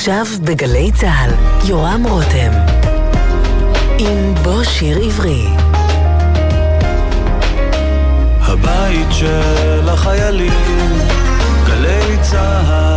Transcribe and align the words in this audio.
עכשיו 0.00 0.26
בגלי 0.44 0.90
צה"ל, 0.92 1.30
יורם 1.68 2.02
רותם. 2.08 2.50
עם 3.98 4.34
בוא 4.42 4.64
שיר 4.64 4.98
עברי. 4.98 5.46
הבית 8.40 9.06
של 9.10 9.88
החיילים, 9.88 10.98
גלי 11.66 12.16
צה"ל. 12.22 12.89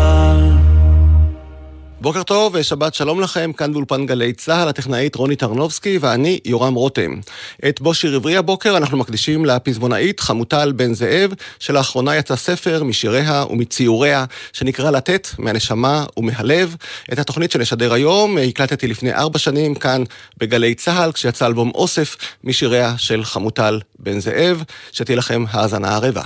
בוקר 2.03 2.23
טוב 2.23 2.55
ושבת 2.55 2.93
שלום 2.93 3.21
לכם, 3.21 3.51
כאן 3.53 3.73
באולפן 3.73 4.05
גלי 4.05 4.33
צה"ל, 4.33 4.67
הטכנאית 4.67 5.15
רוני 5.15 5.35
טרנובסקי 5.35 5.97
ואני 6.01 6.39
יורם 6.45 6.73
רותם. 6.73 7.11
את 7.69 7.81
בו 7.81 7.93
שיר 7.93 8.15
עברי 8.15 8.37
הבוקר 8.37 8.77
אנחנו 8.77 8.97
מקדישים 8.97 9.45
לפזמונאית 9.45 10.19
חמוטל 10.19 10.71
בן 10.71 10.93
זאב, 10.93 11.33
שלאחרונה 11.59 12.15
יצא 12.15 12.35
ספר 12.35 12.83
משיריה 12.83 13.45
ומציוריה, 13.49 14.25
שנקרא 14.53 14.91
לתת 14.91 15.27
מהנשמה 15.37 16.05
ומהלב. 16.17 16.75
את 17.13 17.19
התוכנית 17.19 17.51
שנשדר 17.51 17.93
היום 17.93 18.37
הקלטתי 18.37 18.87
לפני 18.87 19.13
ארבע 19.13 19.39
שנים 19.39 19.75
כאן 19.75 20.03
בגלי 20.37 20.75
צה"ל, 20.75 21.11
כשיצא 21.11 21.45
אלבום 21.45 21.71
אוסף 21.75 22.15
משיריה 22.43 22.93
של 22.97 23.23
חמוטל 23.23 23.79
בן 23.99 24.19
זאב, 24.19 24.63
שתהיה 24.91 25.17
לכם 25.17 25.43
האזנה 25.51 25.95
הרבה. 25.95 26.21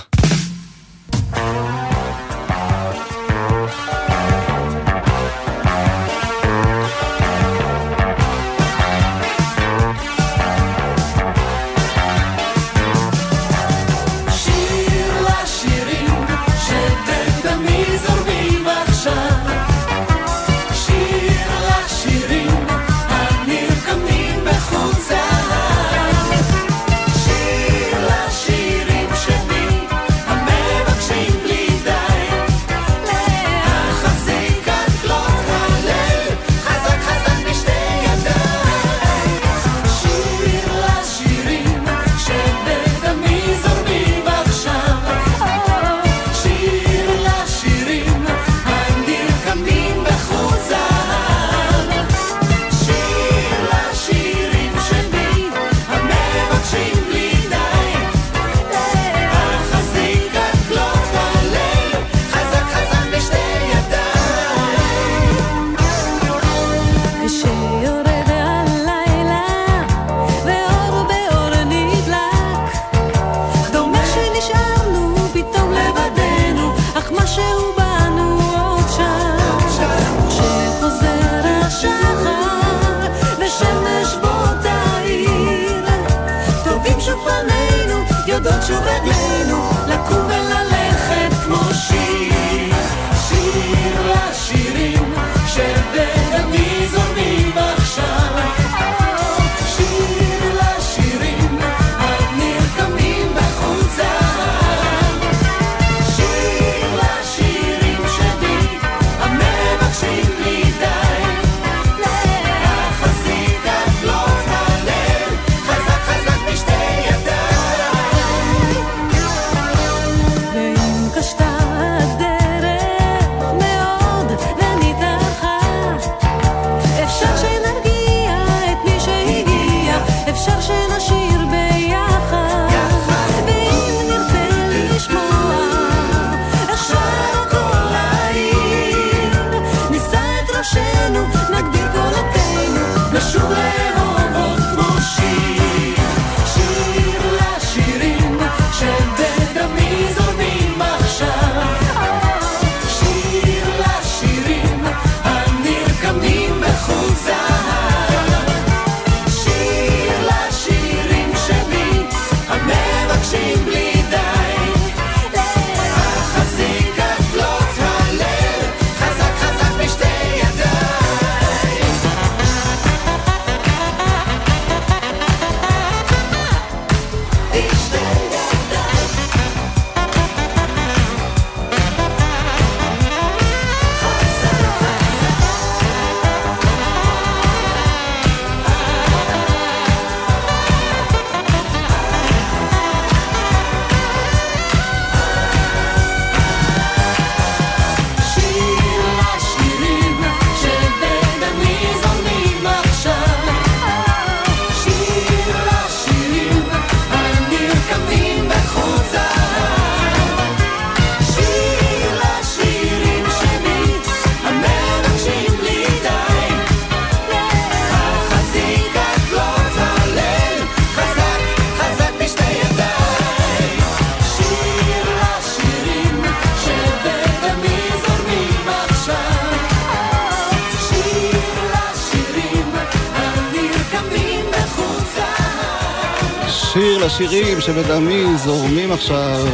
לשירים 237.19 237.61
שבדמי 237.61 238.37
זורמים 238.37 238.91
עכשיו, 238.91 239.47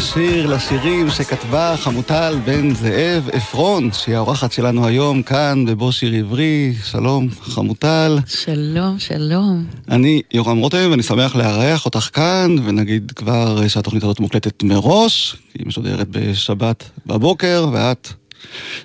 שיר 0.00 0.46
לשירים 0.46 1.10
שכתבה 1.10 1.74
חמוטל 1.76 2.38
בן 2.44 2.74
זאב 2.74 3.28
עפרון, 3.32 3.90
שהיא 3.92 4.16
האורחת 4.16 4.52
שלנו 4.52 4.86
היום 4.86 5.22
כאן 5.22 5.64
בבוא 5.66 5.92
שיר 5.92 6.14
עברי. 6.14 6.74
שלום, 6.84 7.28
חמוטל. 7.40 8.18
שלום, 8.26 8.98
שלום. 8.98 9.66
אני 9.88 10.22
יורם 10.32 10.58
רותם, 10.58 10.88
ואני 10.90 11.02
שמח 11.02 11.36
לארח 11.36 11.84
אותך 11.84 12.08
כאן, 12.12 12.56
ונגיד 12.64 13.12
כבר 13.16 13.68
שהתוכנית 13.68 14.02
הזאת 14.02 14.20
מוקלטת 14.20 14.62
מראש, 14.62 15.36
היא 15.58 15.66
משודרת 15.66 16.08
בשבת 16.10 16.84
בבוקר, 17.06 17.66
ואת 17.72 18.08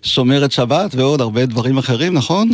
שומרת 0.03 0.51
שבת 0.51 0.95
ועוד 0.95 1.21
הרבה 1.21 1.45
דברים 1.45 1.77
אחרים, 1.77 2.13
נכון? 2.13 2.49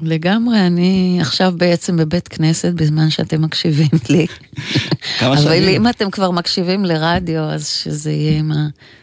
לגמרי, 0.00 0.66
אני 0.66 1.18
עכשיו 1.20 1.52
בעצם 1.56 1.96
בבית 1.96 2.28
כנסת 2.28 2.72
בזמן 2.72 3.10
שאתם 3.10 3.42
מקשיבים 3.42 3.88
לי. 4.08 4.26
כמה 5.18 5.36
שנים? 5.36 5.48
אבל 5.48 5.68
אם 5.68 5.88
אתם 5.88 6.10
כבר 6.10 6.30
מקשיבים 6.30 6.84
לרדיו, 6.84 7.42
אז 7.42 7.68
שזה 7.68 8.12
יהיה 8.12 8.38
עם 8.38 8.52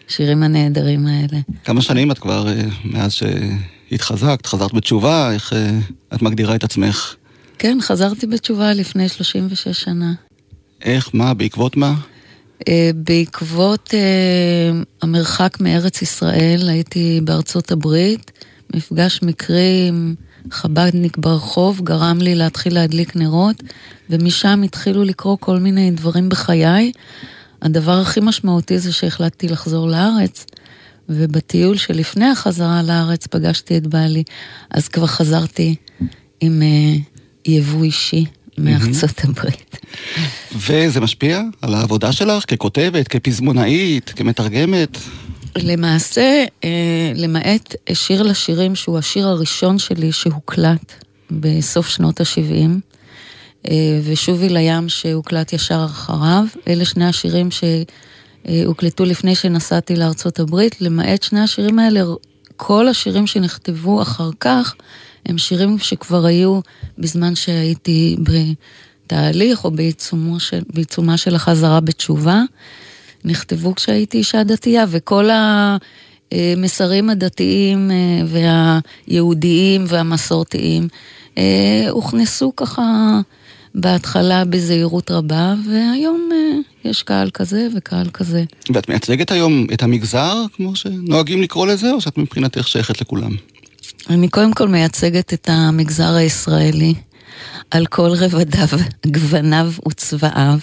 השירים 0.08 0.44
הנהדרים 0.44 1.08
האלה. 1.08 1.40
כמה 1.64 1.82
שנים 1.82 2.12
את 2.12 2.20
כבר 2.20 2.48
אה, 2.48 2.64
מאז 2.86 3.14
שהתחזקת, 3.14 4.46
חזרת 4.46 4.74
בתשובה, 4.74 5.34
איך 5.34 5.54
אה, 5.54 5.80
את 6.14 6.22
מגדירה 6.22 6.56
את 6.56 6.64
עצמך? 6.64 7.16
כן, 7.58 7.78
חזרתי 7.82 8.28
בתשובה 8.28 8.74
לפני 8.74 9.10
36 9.10 9.68
שנה. 9.68 10.14
איך, 10.82 11.10
מה, 11.14 11.34
בעקבות 11.34 11.78
מה? 11.78 11.94
אה, 12.68 12.90
בעקבות 12.96 13.94
המרחק 15.02 15.58
מארץ 15.60 16.02
ישראל, 16.02 16.70
הייתי 16.70 17.22
בארצות 17.24 17.72
הברית, 17.72 18.32
מפגש 18.76 19.20
מקרי 19.24 19.86
עם 19.90 20.16
חב"דניק 20.52 21.18
ברחוב, 21.18 21.82
גרם 21.84 22.18
לי 22.22 22.36
להתחיל 22.36 22.74
להדליק 22.74 23.16
נרות, 23.16 23.64
ומשם 24.10 24.62
התחילו 24.64 25.04
לקרות 25.04 25.40
כל 25.40 25.60
מיני 25.60 25.92
דברים 25.92 26.30
בחיי. 26.30 26.92
הדבר 27.62 28.00
הכי 28.00 28.20
משמעותי 28.20 28.80
זה 28.80 28.92
שהחלטתי 28.92 29.48
לחזור 29.48 29.88
לארץ, 29.88 30.46
ובטיול 31.10 31.78
שלפני 31.78 32.26
החזרה 32.26 32.84
לארץ 32.84 33.28
פגשתי 33.28 33.78
את 33.78 33.88
בעלי, 33.88 34.24
אז 34.72 34.88
כבר 34.88 35.08
חזרתי 35.08 35.76
עם 36.42 36.62
uh, 36.62 37.20
יבוא 37.46 37.84
אישי 37.84 38.26
מארצות 38.58 39.24
הברית. 39.24 39.78
וזה 40.56 41.00
משפיע 41.00 41.42
על 41.62 41.74
העבודה 41.74 42.12
שלך 42.12 42.44
ככותבת, 42.48 43.08
כפזמונאית, 43.08 44.14
כמתרגמת? 44.16 44.98
למעשה, 45.58 46.46
אה, 46.64 47.12
למעט 47.16 47.76
שיר 47.94 48.24
לשירים, 48.24 48.76
שהוא 48.76 48.98
השיר 48.98 49.28
הראשון 49.28 49.80
שלי 49.80 50.12
שהוקלט 50.12 50.94
בסוף 51.32 51.90
שנות 51.90 52.22
ה-70, 52.22 52.70
אה, 53.68 54.00
ושובי 54.04 54.50
לים 54.50 54.90
שהוקלט 54.90 55.54
ישר 55.54 55.86
אחריו, 55.86 56.46
אלה 56.68 56.86
שני 56.86 57.06
השירים 57.06 57.50
שהוקלטו 57.52 59.06
לפני 59.06 59.36
שנסעתי 59.36 59.96
לארצות 59.96 60.40
הברית, 60.40 60.82
למעט 60.82 61.24
שני 61.24 61.40
השירים 61.40 61.80
האלה, 61.80 62.04
כל 62.58 62.88
השירים 62.88 63.28
שנכתבו 63.28 64.02
אחר 64.02 64.30
כך, 64.40 64.76
הם 65.26 65.38
שירים 65.38 65.80
שכבר 65.80 66.26
היו 66.26 66.60
בזמן 66.98 67.36
שהייתי 67.36 68.16
בתהליך 69.08 69.66
או 69.66 69.72
בעיצומה 69.72 70.40
של, 70.40 70.62
בעיצומה 70.74 71.18
של 71.18 71.36
החזרה 71.36 71.80
בתשובה. 71.80 72.42
נכתבו 73.26 73.76
כשהייתי 73.76 74.18
אישה 74.18 74.44
דתייה, 74.44 74.86
וכל 74.90 75.30
המסרים 76.32 77.10
הדתיים 77.10 77.92
אה, 77.92 78.42
והיהודיים 79.08 79.86
והמסורתיים 79.88 80.88
אה, 81.38 81.86
הוכנסו 81.90 82.56
ככה 82.56 83.20
בהתחלה 83.76 84.46
בזהירות 84.46 85.12
רבה, 85.12 85.54
והיום 85.68 86.30
אה, 86.32 86.90
יש 86.90 87.04
קהל 87.04 87.30
כזה 87.30 87.68
וקהל 87.76 88.10
כזה. 88.10 88.44
ואת 88.74 88.90
מייצגת 88.90 89.32
היום 89.32 89.68
את 89.74 89.84
המגזר, 89.84 90.46
כמו 90.56 90.76
שנוהגים 90.76 91.42
לקרוא 91.42 91.68
לזה, 91.68 91.92
או 91.92 92.02
שאת 92.02 92.18
מבחינתך 92.18 92.68
שייכת 92.68 93.02
לכולם? 93.02 93.36
אני 94.10 94.30
קודם 94.30 94.54
כל 94.54 94.68
מייצגת 94.68 95.34
את 95.34 95.50
המגזר 95.52 96.14
הישראלי 96.16 96.94
על 97.72 97.86
כל 97.86 98.10
רבדיו, 98.10 98.68
גווניו 99.08 99.72
וצבעיו. 99.88 100.60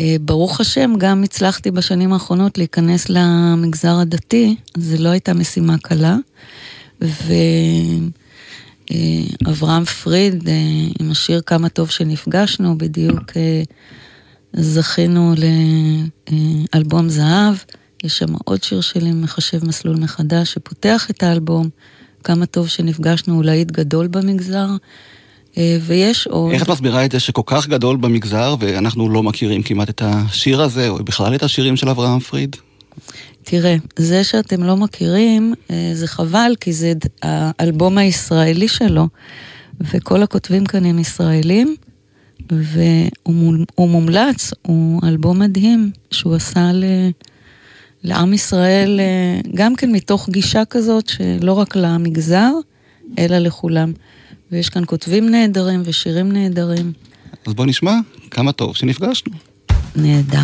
אה, 0.00 0.16
ברוך 0.20 0.60
השם, 0.60 0.92
גם 0.98 1.22
הצלחתי 1.22 1.70
בשנים 1.70 2.12
האחרונות 2.12 2.58
להיכנס 2.58 3.08
למגזר 3.08 3.98
הדתי, 3.98 4.56
זו 4.76 5.02
לא 5.02 5.08
הייתה 5.08 5.34
משימה 5.34 5.78
קלה. 5.78 6.16
ואברהם 8.90 9.84
פריד, 9.84 10.48
אה, 10.48 10.54
עם 11.00 11.10
השיר 11.10 11.40
כמה 11.40 11.68
טוב 11.68 11.90
שנפגשנו, 11.90 12.78
בדיוק 12.78 13.36
אה, 13.36 13.62
זכינו 14.52 15.34
לאלבום 16.74 17.08
זהב. 17.08 17.54
יש 18.04 18.18
שם 18.18 18.34
עוד 18.44 18.62
שיר 18.62 18.80
שלי, 18.80 19.12
מחשב 19.12 19.66
מסלול 19.66 19.96
מחדש, 19.96 20.52
שפותח 20.52 21.10
את 21.10 21.22
האלבום. 21.22 21.68
כמה 22.24 22.46
טוב 22.46 22.68
שנפגשנו, 22.68 23.42
להיט 23.42 23.70
גדול 23.70 24.06
במגזר. 24.06 24.68
אה, 25.58 25.76
ויש 25.80 26.26
עוד... 26.26 26.52
איך 26.52 26.62
את 26.62 26.68
מסבירה 26.68 27.04
את 27.04 27.12
זה 27.12 27.20
שכל 27.20 27.42
כך 27.46 27.68
גדול 27.68 27.96
במגזר 27.96 28.54
ואנחנו 28.58 29.08
לא 29.08 29.22
מכירים 29.22 29.62
כמעט 29.62 29.90
את 29.90 30.02
השיר 30.04 30.62
הזה, 30.62 30.88
או 30.88 31.04
בכלל 31.04 31.34
את 31.34 31.42
השירים 31.42 31.76
של 31.76 31.88
אברהם 31.88 32.20
פריד? 32.20 32.56
תראה, 33.44 33.76
זה 33.96 34.24
שאתם 34.24 34.62
לא 34.62 34.76
מכירים, 34.76 35.54
אה, 35.70 35.90
זה 35.94 36.06
חבל, 36.06 36.52
כי 36.60 36.72
זה 36.72 36.92
האלבום 37.22 37.98
הישראלי 37.98 38.68
שלו, 38.68 39.08
וכל 39.80 40.22
הכותבים 40.22 40.66
כאן 40.66 40.84
הם 40.84 40.98
ישראלים, 40.98 41.76
והוא 42.50 43.88
מומלץ, 43.88 44.50
הוא 44.62 45.00
אלבום 45.08 45.38
מדהים 45.38 45.90
שהוא 46.10 46.34
עשה 46.34 46.72
ל... 46.72 46.84
לעם 48.04 48.32
ישראל, 48.32 49.00
אה, 49.00 49.40
גם 49.54 49.76
כן 49.76 49.92
מתוך 49.92 50.28
גישה 50.28 50.64
כזאת 50.64 51.08
שלא 51.08 51.52
רק 51.52 51.76
למגזר, 51.76 52.52
אלא 53.18 53.38
לכולם. 53.38 53.92
ויש 54.52 54.68
כאן 54.68 54.82
כותבים 54.86 55.28
נהדרים 55.30 55.82
ושירים 55.84 56.32
נהדרים. 56.32 56.92
אז 57.46 57.54
בוא 57.54 57.66
נשמע 57.66 57.94
כמה 58.30 58.52
טוב 58.52 58.76
שנפגשנו. 58.76 59.32
נהדר. 59.96 60.38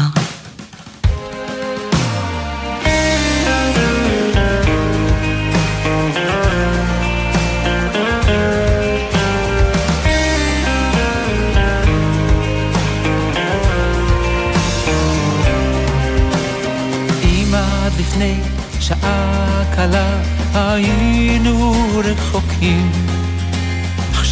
לפני 17.98 18.34
שעה 18.80 19.64
קלה 19.76 20.22
היינו 20.54 21.72
רחוקים 22.04 22.90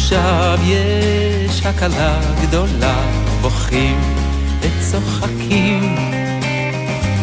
עכשיו 0.07 0.59
יש 0.63 1.65
הקלה 1.65 2.19
גדולה, 2.41 3.01
בוכים 3.41 4.01
וצוחקים. 4.59 5.95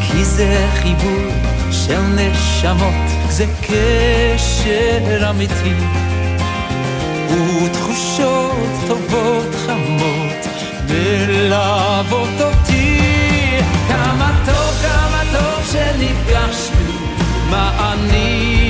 כי 0.03 0.25
זה 0.25 0.69
חיבור 0.83 1.33
של 1.73 2.01
נשמות, 2.01 3.11
זה 3.29 3.47
קשר 3.61 5.31
אמיתי. 5.31 5.75
ותחושות 7.29 8.57
טובות 8.89 9.55
חמות 9.67 10.47
מלוות 10.89 12.41
אותי. 12.41 13.01
כמה 13.89 14.43
טוב, 14.47 14.83
כמה 14.83 15.23
טוב 15.33 15.73
שנפגשנו, 15.73 16.93
מה 17.51 17.93
אני 17.93 18.64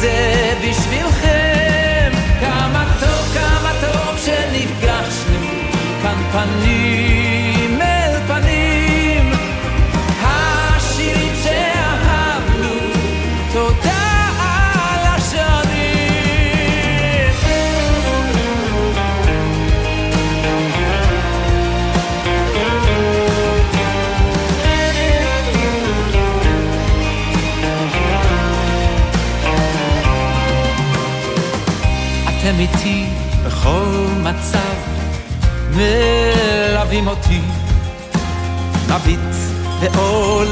זה 0.00 0.54
בשבילכם. 0.60 1.17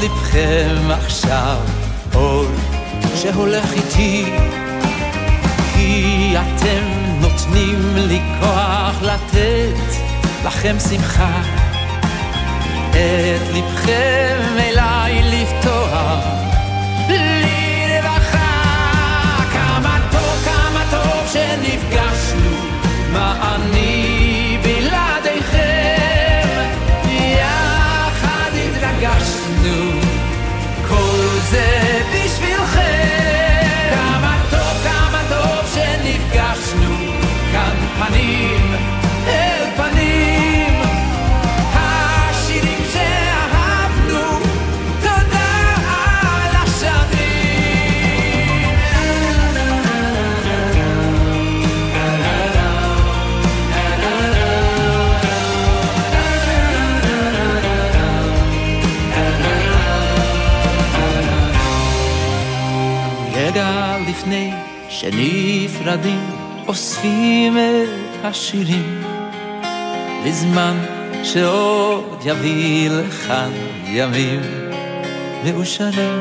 לבכם 0.03 0.91
עכשיו, 0.91 1.57
אור 2.15 2.45
שהולך 3.15 3.73
איתי. 3.73 4.25
כי 5.73 6.33
אתם 6.33 6.83
נותנים 7.21 7.95
לי 7.95 8.21
כוח 8.39 9.01
לתת 9.01 9.97
לכם 10.45 10.75
שמחה. 10.79 11.41
את 12.89 13.55
לבכם 13.55 14.57
אליי 14.59 15.21
לפתוח. 15.23 16.37
שנפגשנו, 21.33 22.55
מה 23.13 23.55
אני 23.55 24.16
ורדים 65.83 66.29
אוספים 66.67 67.57
את 67.57 68.25
השירים 68.25 69.03
בזמן 70.25 70.77
שעוד 71.23 72.21
יביא 72.25 72.89
לכאן 72.89 73.51
ימים 73.85 74.41
מאושרים. 75.43 76.19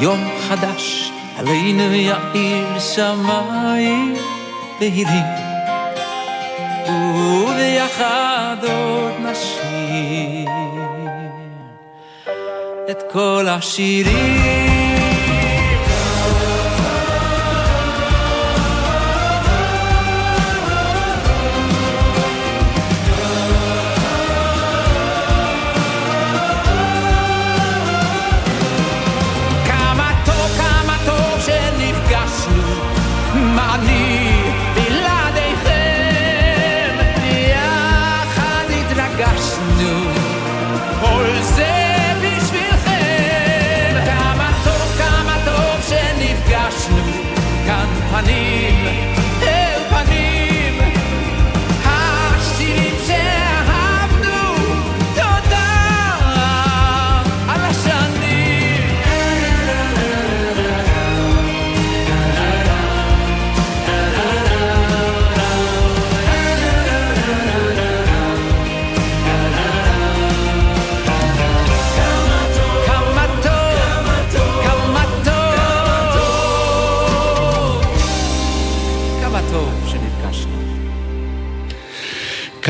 יום 0.00 0.18
חדש 0.48 1.10
עלינו 1.36 1.94
יאיר 1.94 2.78
שמיים 2.78 4.14
בהירים, 4.80 5.24
וביחד 6.88 8.56
עוד 8.62 9.12
נשיר 9.20 10.50
את 12.90 13.02
כל 13.12 13.46
השירים. 13.48 14.59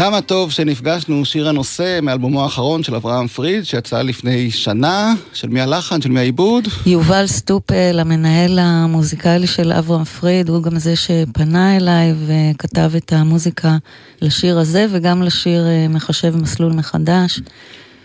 כמה 0.00 0.21
טוב 0.21 0.50
שנפגשנו, 0.50 1.25
שיר 1.25 1.49
הנושא 1.49 1.99
מאלבומו 2.02 2.42
האחרון 2.42 2.83
של 2.83 2.95
אברהם 2.95 3.26
פריד, 3.26 3.64
שיצא 3.64 4.02
לפני 4.02 4.50
שנה, 4.50 5.14
של 5.33 5.49
מי 5.49 5.61
הלחן, 5.61 6.02
של 6.02 6.09
מי 6.09 6.21
העיבוד? 6.21 6.69
יובל 6.87 7.26
סטופל, 7.26 7.99
המנהל 8.00 8.59
המוזיקלי 8.59 9.47
של 9.47 9.73
אברהם 9.73 10.04
פריד, 10.04 10.49
הוא 10.49 10.62
גם 10.62 10.78
זה 10.78 10.97
שפנה 10.97 11.76
אליי 11.76 12.14
וכתב 12.26 12.90
את 12.97 13.12
המוזיקה 13.12 13.76
לשיר 14.23 14.59
הזה, 14.59 14.87
וגם 14.90 15.23
לשיר 15.23 15.66
אה, 15.66 15.88
מחשב 15.88 16.37
מסלול 16.37 16.73
מחדש. 16.73 17.40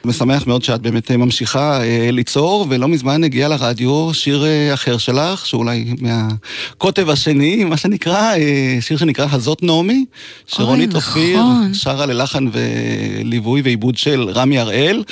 משמח 0.05 0.47
מאוד 0.47 0.63
שאת 0.63 0.81
באמת 0.81 1.11
אה, 1.11 1.17
ממשיכה 1.17 1.83
אה, 1.83 2.09
ליצור, 2.11 2.65
ולא 2.69 2.87
מזמן 2.87 3.23
הגיע 3.23 3.47
לרדיו 3.47 4.13
שיר 4.13 4.45
אה, 4.45 4.73
אחר 4.73 4.97
שלך, 4.97 5.45
שאולי 5.45 5.93
מהקוטב 6.01 7.09
השני, 7.09 7.63
מה 7.63 7.77
שנקרא, 7.77 8.33
שיר 8.79 8.97
שנקרא 8.97 9.27
הזאת 9.31 9.63
נעמי, 9.63 10.05
שרונית 10.47 10.89
נכון. 10.89 11.01
אופיר 11.01 11.41
שרה 11.73 12.05
ללחן 12.05 12.45
וליווי 12.51 13.61
ועיבוד 13.61 13.97
של 13.97 14.29
רמי 14.29 14.59
הראל. 14.59 15.03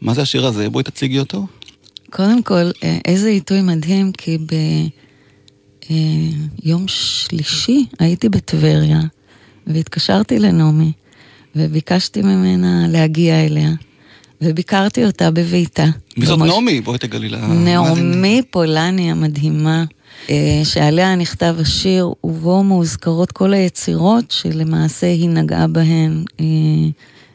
מה 0.00 0.14
זה 0.14 0.22
השיר 0.22 0.46
הזה? 0.46 0.70
בואי 0.70 0.84
תציגי 0.84 1.18
אותו. 1.18 1.46
קודם 2.10 2.42
כל, 2.42 2.70
איזה 3.04 3.28
עיתוי 3.28 3.60
מדהים, 3.62 4.12
כי 4.12 4.38
ביום 6.62 6.84
שלישי 6.88 7.86
הייתי 7.98 8.28
בטבריה, 8.28 9.00
והתקשרתי 9.66 10.38
לנעמי, 10.38 10.92
וביקשתי 11.56 12.22
ממנה 12.22 12.88
להגיע 12.88 13.44
אליה. 13.46 13.70
וביקרתי 14.42 15.04
אותה 15.04 15.30
בביתה. 15.30 15.84
מי 16.16 16.26
זאת 16.26 16.38
נעמי? 16.38 16.80
בואי 16.80 16.98
תגלי 16.98 17.28
לה. 17.28 17.46
נעמי 17.46 18.42
פולני 18.50 19.10
המדהימה, 19.10 19.84
אה, 20.30 20.60
שעליה 20.64 21.16
נכתב 21.16 21.56
השיר, 21.58 22.12
ובו 22.24 22.62
מאוזכרות 22.62 23.32
כל 23.32 23.52
היצירות 23.52 24.30
שלמעשה 24.30 25.06
היא 25.06 25.28
נגעה 25.28 25.66
בהן. 25.66 26.24
אה, 26.40 26.44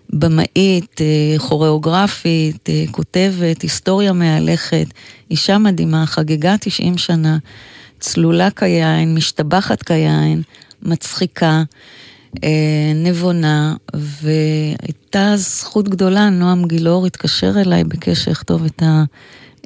במאית, 0.10 1.02
אה, 1.02 1.40
כוריאוגרפית, 1.40 2.70
כותבת, 2.92 3.62
היסטוריה 3.62 4.14
מהלכת, 4.14 4.86
אישה 5.32 5.58
מדהימה, 5.58 6.06
חגגה 6.06 6.56
90 6.60 6.98
שנה, 6.98 7.38
צלולה 8.00 8.52
כיין, 8.52 9.16
משתבחת 9.16 9.84
כיין, 9.84 10.42
מצחיקה. 10.82 11.64
אה, 12.44 12.92
נבונה, 12.96 13.76
והייתה 13.94 15.34
זכות 15.36 15.90
גדולה, 15.90 16.30
נועם 16.30 16.66
גילאור 16.66 17.06
התקשר 17.06 17.54
אליי, 17.62 17.84
ביקש 17.84 18.24
שאכתוב 18.24 18.66
את 18.66 18.84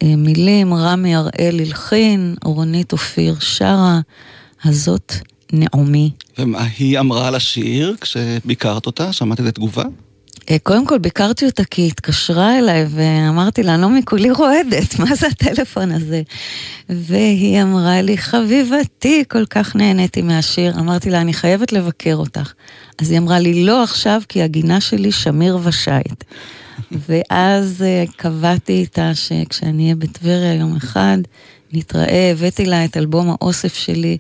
המילים, 0.02 0.74
רמי 0.74 1.16
הראל 1.16 1.60
הלחין, 1.60 2.36
רונית 2.44 2.92
אופיר 2.92 3.36
שרה, 3.40 4.00
הזאת 4.64 5.14
נעמי. 5.54 6.12
ומה 6.38 6.68
היא 6.78 7.00
אמרה 7.00 7.28
על 7.28 7.36
השיר 7.36 7.96
כשביקרת 8.02 8.86
אותה? 8.86 9.14
שמעת 9.14 9.40
איזה 9.40 9.52
תגובה? 9.52 9.84
אה, 10.50 10.58
קודם 10.64 10.86
כל 10.86 10.98
ביקרתי 10.98 11.46
אותה 11.46 11.64
כי 11.64 11.82
היא 11.82 11.88
התקשרה 11.88 12.60
אליי 12.60 12.86
ואמרתי 12.90 13.64
לה, 13.64 13.78
נעמי 13.78 14.02
כולי 14.06 14.32
רועדת, 14.32 15.00
מה 15.00 15.16
זה 15.16 15.28
הטלפון 15.28 15.92
הזה? 15.92 16.22
והיא 16.90 17.62
אמרה 17.62 18.02
לי, 18.02 18.18
חביבתי, 18.18 19.24
כל 19.28 19.46
כך 19.46 19.76
נהניתי 19.76 20.22
מהשיר. 20.22 20.80
אמרתי 20.80 21.10
לה, 21.10 21.22
אני 21.22 21.34
חייבת 21.34 21.72
לבקר 21.72 22.16
אותך. 22.16 22.54
אז 23.02 23.12
היא 23.12 23.20
אמרה 23.20 23.40
לי, 23.40 23.64
לא 23.66 23.84
עכשיו, 23.84 24.22
כי 24.30 24.42
הגינה 24.42 24.82
שלי 24.82 25.12
שמיר 25.12 25.60
ושייט. 25.64 26.24
ואז 27.10 27.82
אה, 27.82 28.04
קבעתי 28.16 28.74
איתה 28.74 29.12
שכשאני 29.16 29.84
אהיה 29.84 29.96
בטבריה 29.96 30.54
יום 30.54 30.76
אחד, 30.76 31.18
נתראה, 31.74 32.32
הבאתי 32.32 32.66
לה 32.66 32.86
את 32.86 32.98
אלבום 32.98 33.30
האוסף 33.30 33.76
שלי. 33.76 34.18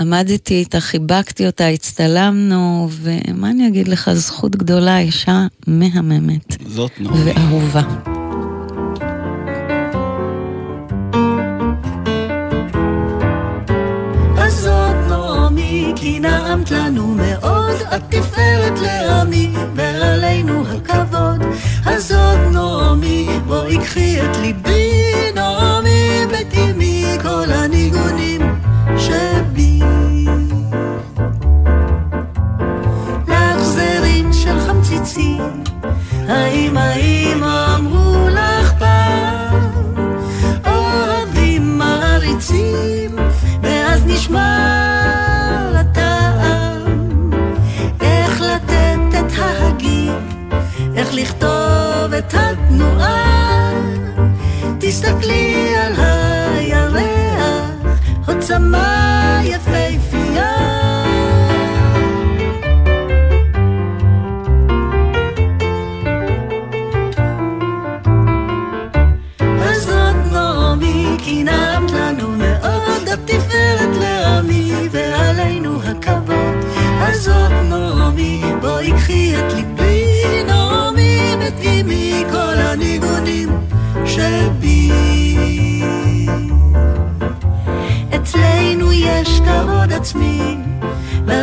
עמדתי 0.00 0.54
איתה, 0.54 0.80
חיבקתי 0.80 1.46
אותה, 1.46 1.66
הצטלמנו, 1.66 2.88
ומה 2.90 3.50
אני 3.50 3.68
אגיד 3.68 3.88
לך, 3.88 4.10
זכות 4.12 4.56
גדולה, 4.56 4.98
אישה 4.98 5.46
מהממת 5.66 6.56
זאת 6.66 6.90
נעמי. 7.00 7.18
ואהובה. 7.24 7.82
כי 15.96 16.20
נעמת 16.20 16.70
לנו 16.70 17.06
מאוד, 17.06 17.76
את 17.94 18.02
תפארת 18.08 18.78
לעמי, 18.82 19.52
ועלינו 19.74 20.64
הכבוד. 20.68 21.42
אז 21.86 22.14
נעמי, 22.52 23.28
בואי 23.46 23.78
קחי 23.78 24.20
את 24.20 24.36
ליבי, 24.36 24.79
האם 36.40 36.76
האם 36.76 37.44
אמרו 37.44 38.28
לך 38.28 38.72
פעם, 38.78 39.70
אוהבים 40.66 41.78
מעריצים, 41.78 43.16
ואז 43.62 44.06
נשמע 44.06 45.70
לטעם, 45.74 47.30
איך 48.00 48.40
לתת 48.40 49.20
את 49.20 49.32
ההגיב, 49.38 50.12
איך 50.96 51.14
לכתוב 51.14 52.12
את 52.18 52.34
התנועה, 52.34 53.72
יש 54.82 55.00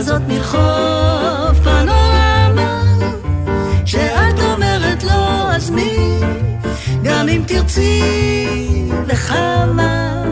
והזאת 0.07 0.27
מרחוב 0.27 1.63
פנורמה, 1.63 2.83
שאת 3.85 4.39
אומרת 4.39 5.03
לא 5.03 5.51
אז 5.51 5.69
מי, 5.69 6.19
גם 7.03 7.29
אם 7.29 7.41
תרצי 7.47 8.01
וכמה. 9.07 10.23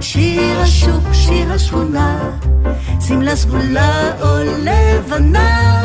שיר 0.00 0.60
השוק, 0.60 1.04
שיר 1.12 1.52
השכונה, 1.52 2.30
שמלה 3.00 3.36
סגולה 3.36 4.20
או 4.20 4.44
לבנה, 4.62 5.83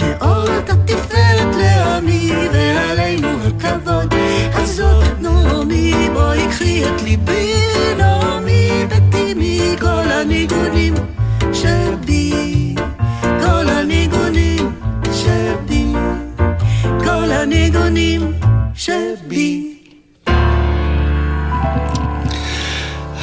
מאור 0.00 0.58
את 0.58 0.70
התפארת 0.70 1.56
לעמי 1.56 2.32
ועלינו 2.52 3.28
הכבוד. 3.28 4.14
הזאת 4.52 5.20
נעמי 5.20 6.08
בואי 6.12 6.48
קחי 6.48 6.84
את 6.84 7.02
ליבי 7.02 7.52
נעמי 7.96 8.86
ביתי 8.88 9.34
מכל 9.36 10.10
הניגונים 10.10 10.94
שבי. 11.52 12.74
כל 13.20 13.68
הניגונים 13.68 14.72
שבי. 15.12 15.92
כל 17.04 17.32
הניגונים 17.32 18.20
שבי 18.20 18.37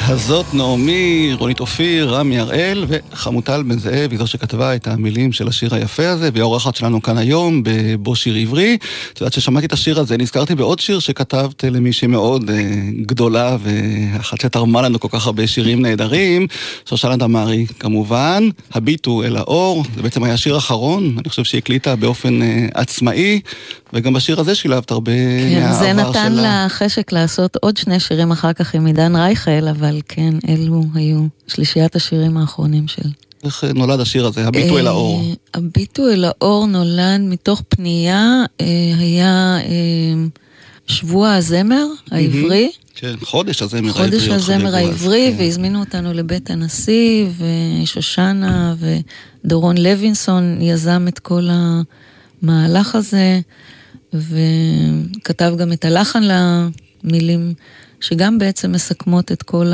הזאת 0.08 0.54
נעמי, 0.54 1.30
רונית 1.38 1.60
אופיר, 1.60 2.14
רמי 2.14 2.38
הראל 2.38 2.84
וחמוטל 2.88 3.62
בן 3.62 3.78
זאב, 3.78 4.10
היא 4.10 4.18
זו 4.18 4.26
שכתבה 4.26 4.74
את 4.74 4.88
המילים 4.88 5.32
של 5.32 5.48
השיר 5.48 5.74
היפה 5.74 6.08
הזה, 6.08 6.30
והיא 6.32 6.42
האורחת 6.42 6.76
שלנו 6.76 7.02
כאן 7.02 7.18
היום 7.18 7.62
בבו 7.64 8.16
שיר 8.16 8.34
עברי. 8.34 8.78
את 9.12 9.20
יודעת 9.20 9.32
ששמעתי 9.32 9.66
את 9.66 9.72
השיר 9.72 10.00
הזה, 10.00 10.16
נזכרתי 10.16 10.54
בעוד 10.54 10.78
שיר 10.78 10.98
שכתבת 10.98 11.64
למישהי 11.64 12.08
מאוד 12.08 12.50
אה, 12.50 12.62
גדולה, 13.02 13.56
ואחת 13.62 14.40
שתרמה 14.40 14.82
לנו 14.82 15.00
כל 15.00 15.08
כך 15.10 15.26
הרבה 15.26 15.46
שירים 15.46 15.82
נהדרים, 15.82 16.46
שושנה 16.88 17.16
דמארי 17.16 17.66
כמובן, 17.78 18.48
הביטו 18.72 19.22
אל 19.22 19.36
האור, 19.36 19.84
זה 19.96 20.02
בעצם 20.02 20.24
היה 20.24 20.36
שיר 20.36 20.56
אחרון, 20.56 21.14
אני 21.18 21.28
חושב 21.28 21.44
שהיא 21.44 21.58
הקליטה 21.58 21.96
באופן 21.96 22.42
אה, 22.42 22.66
עצמאי, 22.74 23.40
וגם 23.92 24.12
בשיר 24.12 24.40
הזה 24.40 24.54
שילבת 24.54 24.90
הרבה 24.90 25.12
כן, 25.12 25.60
מהעבר 25.60 25.78
שלה. 25.78 25.94
כן, 25.94 25.94
זה 25.94 26.02
נתן 26.02 26.32
לה 26.32 26.66
חשק 26.68 27.12
לעשות 27.12 27.56
עוד 27.56 27.76
שני 27.76 28.00
שירים 28.00 28.30
אחר 28.32 28.52
כך 28.52 28.74
עם 28.74 28.86
עידן 28.86 29.16
רייכל, 29.16 29.68
אבל 29.68 30.00
כן, 30.08 30.34
אלו 30.48 30.82
היו 30.94 31.26
שלישיית 31.46 31.96
השירים 31.96 32.36
האחרונים 32.36 32.88
של... 32.88 33.08
איך 33.44 33.64
נולד 33.74 34.00
השיר 34.00 34.26
הזה, 34.26 34.46
הביטו 34.46 34.78
אל 34.78 34.86
האור? 34.86 35.20
אה, 35.20 35.34
הביטו 35.54 36.08
אל 36.08 36.24
האור 36.24 36.66
נולד 36.66 37.20
מתוך 37.20 37.62
פנייה, 37.68 38.44
אה, 38.60 38.66
היה 38.98 39.58
אה, 39.58 40.24
שבוע 40.86 41.32
הזמר 41.34 41.86
העברי. 42.10 42.70
כן, 42.94 43.14
חודש 43.22 43.62
הזמר 43.62 43.88
העברי. 43.88 44.04
חודש 44.04 44.28
הזמר 44.28 44.74
העברי, 44.74 45.32
כן. 45.36 45.42
והזמינו 45.42 45.80
אותנו 45.80 46.12
לבית 46.12 46.50
הנשיא, 46.50 47.26
ושושנה 47.82 48.74
ודורון 49.44 49.78
לוינסון 49.78 50.58
יזם 50.60 51.06
את 51.08 51.18
כל 51.18 51.48
המהלך 52.42 52.94
הזה. 52.94 53.40
וכתב 54.18 55.54
גם 55.58 55.72
את 55.72 55.84
הלחן 55.84 56.22
למילים, 57.04 57.54
שגם 58.00 58.38
בעצם 58.38 58.72
מסכמות 58.72 59.32
את 59.32 59.42
כל 59.42 59.72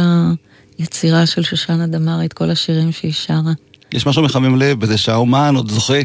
היצירה 0.78 1.26
של 1.26 1.42
שושנה 1.42 1.86
דמארי, 1.86 2.26
את 2.26 2.32
כל 2.32 2.50
השירים 2.50 2.92
שהיא 2.92 3.12
שרה. 3.12 3.52
יש 3.92 4.06
משהו 4.06 4.22
מחמם 4.22 4.56
לב 4.56 4.80
בזה 4.80 4.98
שהאומן 4.98 5.54
עוד 5.56 5.70
זוכה 5.70 6.00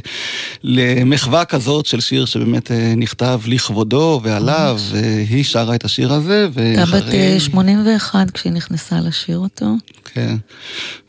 למחווה 0.63 1.45
כזאת 1.45 1.85
של 1.85 1.99
שיר 1.99 2.25
שבאמת 2.25 2.71
אה, 2.71 2.93
נכתב 2.97 3.41
לכבודו 3.45 4.21
ועליו, 4.23 4.79
והיא 4.91 5.43
שרה 5.43 5.75
את 5.75 5.85
השיר 5.85 6.13
הזה, 6.13 6.47
ואחרי... 6.53 6.99
הייתה 7.01 7.35
בת 7.35 7.41
81 7.41 8.15
אה, 8.15 8.31
כשהיא 8.31 8.53
נכנסה 8.53 8.99
לשיר 8.99 9.37
אותו. 9.37 9.65
כן. 10.13 10.35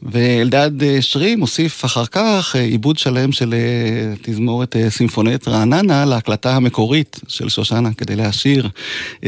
ואלדד 0.02 0.82
אה, 0.82 1.02
שרי 1.02 1.36
מוסיף 1.36 1.84
אחר 1.84 2.06
כך 2.06 2.56
עיבוד 2.56 2.98
שלם 2.98 3.32
של 3.32 3.54
תזמורת 4.22 4.76
סימפונית 4.88 5.48
רעננה 5.48 6.04
להקלטה 6.04 6.56
המקורית 6.56 7.20
של 7.28 7.48
שושנה 7.48 7.92
כדי 7.92 8.16
להשאיר 8.16 8.68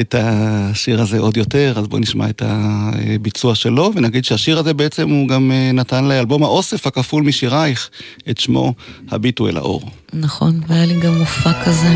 את 0.00 0.14
השיר 0.18 1.00
הזה 1.00 1.18
עוד 1.18 1.36
יותר, 1.36 1.74
אז 1.76 1.88
בואו 1.88 2.00
נשמע 2.00 2.28
את 2.28 2.42
הביצוע 2.44 3.54
שלו, 3.54 3.92
ונגיד 3.94 4.24
שהשיר 4.24 4.58
הזה 4.58 4.74
בעצם 4.74 5.08
הוא 5.08 5.28
גם 5.28 5.52
נתן 5.74 6.04
לאלבום 6.04 6.42
האוסף 6.42 6.86
הכפול 6.86 7.22
מש... 7.22 7.40
שירייך 7.40 7.90
את 8.30 8.38
שמו 8.38 8.74
הביטו 9.10 9.48
אל 9.48 9.56
האור. 9.56 9.90
נכון, 10.12 10.60
והיה 10.68 10.86
לי 10.86 11.00
גם 11.00 11.18
מופע 11.18 11.64
כזה 11.64 11.88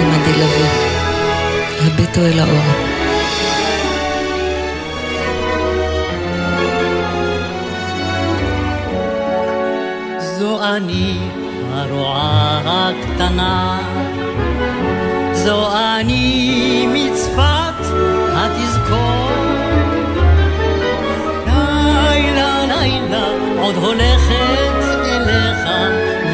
עם 0.00 0.10
עדי 0.10 0.32
לוי. 0.32 0.68
הביטו 1.80 2.20
אל 2.20 2.38
האור. 2.38 2.95
אני 10.76 11.18
הרועה 11.72 12.60
הקטנה, 12.64 13.78
זו 15.32 15.76
אני 15.76 16.86
מצפת 16.88 17.96
התזכור. 18.32 19.30
לילה 21.46 22.64
לילה 22.66 23.28
עוד 23.60 23.74
הולכת 23.74 24.84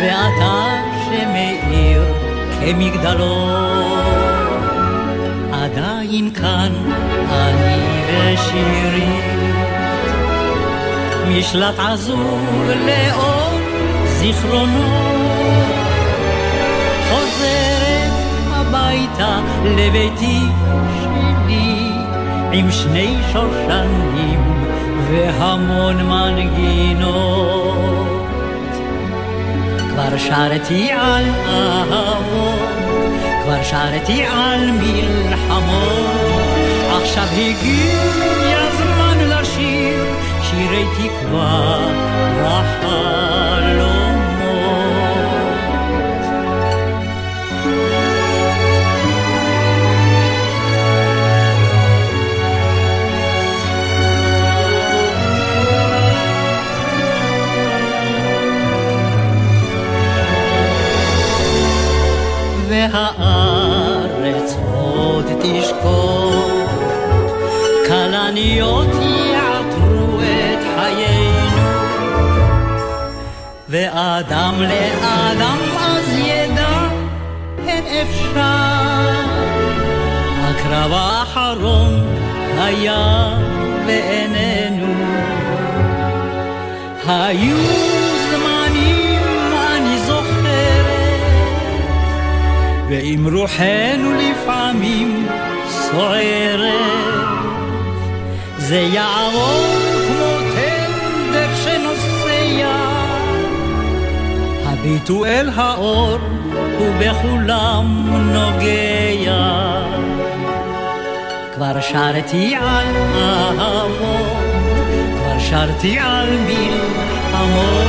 ואתה 0.01 0.83
שמאיר 1.05 2.03
כמגדלור. 2.61 3.51
עדיין 5.53 6.31
כאן 6.35 6.73
אני 7.31 8.03
ושירי, 8.09 9.21
משלט 11.29 11.79
עזוב 11.79 12.71
לאור 12.87 13.62
זיכרונו. 14.23 14.83
חוזרת 17.11 18.13
הביתה 18.51 19.41
לביתי 19.65 20.41
שלי, 21.03 21.91
עם 22.53 22.71
שני 22.71 23.17
שושנים 23.33 24.41
והמון 25.11 25.97
מנגינות. 26.03 27.13
כבר 29.91 30.19
שרתי 30.19 30.93
על 30.93 31.25
אהבות, 31.49 32.69
כבר 33.43 33.63
שרתי 33.63 34.25
על 34.25 34.71
מלחמות, 34.71 36.13
עכשיו 37.03 37.27
הגיע 37.33 38.59
הזמן 38.59 39.19
לשיר 39.19 40.05
שירי 40.43 40.85
תקווה 40.97 41.72
אל 105.43 105.51
האור 105.55 106.19
ובכולם 106.81 108.07
נוגע. 108.33 109.83
כבר 111.55 111.81
שרתי 111.81 112.55
על 112.57 112.87
אהבות, 113.59 114.37
כבר 115.17 115.39
שרתי 115.39 115.99
על 115.99 116.29
מלחמות, 116.47 117.87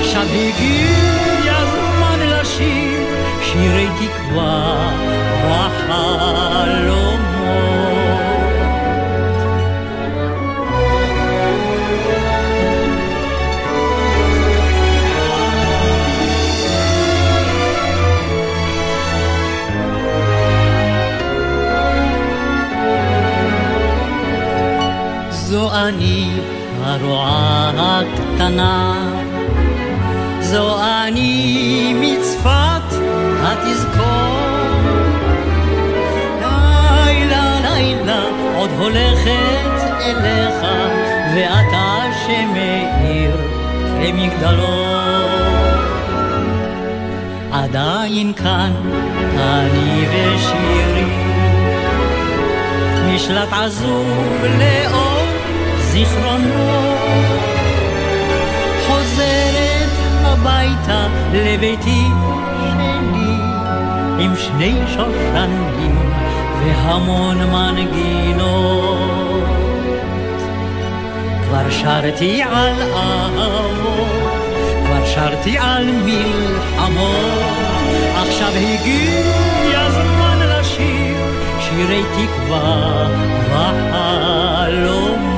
עכשיו 0.00 0.22
הגיע 0.22 1.54
זמן 1.70 2.18
לשיר 2.20 3.06
שירי 3.42 3.86
תקווה 3.98 4.51
אני 25.88 26.30
הרועה 26.82 27.72
הקטנה, 27.76 28.94
זו 30.40 30.82
אני 30.82 31.94
מצפת 31.96 32.96
התזכור. 33.42 34.38
לילה 36.40 37.60
לילה 37.62 38.22
עוד 38.56 38.70
הולכת 38.78 40.00
אליך, 40.00 40.64
ואתה 41.34 42.02
שמאיר 42.26 43.36
כמגדלור. 43.98 44.92
עדיין 47.52 48.32
כאן 48.32 48.72
אני 49.36 50.06
ושירי 50.08 51.04
משלט 53.06 53.52
עזוב 53.52 54.44
לאור 54.58 55.21
זיכרונות. 55.92 56.98
חוזרת 58.86 59.90
הביתה 60.22 61.06
לביתי 61.32 62.04
שלי, 62.72 63.36
עם 64.24 64.36
שני 64.36 64.74
שושנים 64.88 66.12
והמון 66.60 67.38
מנגינות. 67.38 68.82
כבר 71.42 71.70
שרתי 71.70 72.42
על 72.42 72.82
אהבות, 72.94 74.08
כבר 74.84 75.06
שרתי 75.06 75.58
על 75.58 75.86
מלחמות, 76.04 77.42
עכשיו 78.14 78.52
הגיע 78.54 79.90
זמן 79.90 80.38
לשיר 80.40 81.16
שירי 81.60 82.02
תקווה 82.16 83.06
וחלומות. 83.50 85.31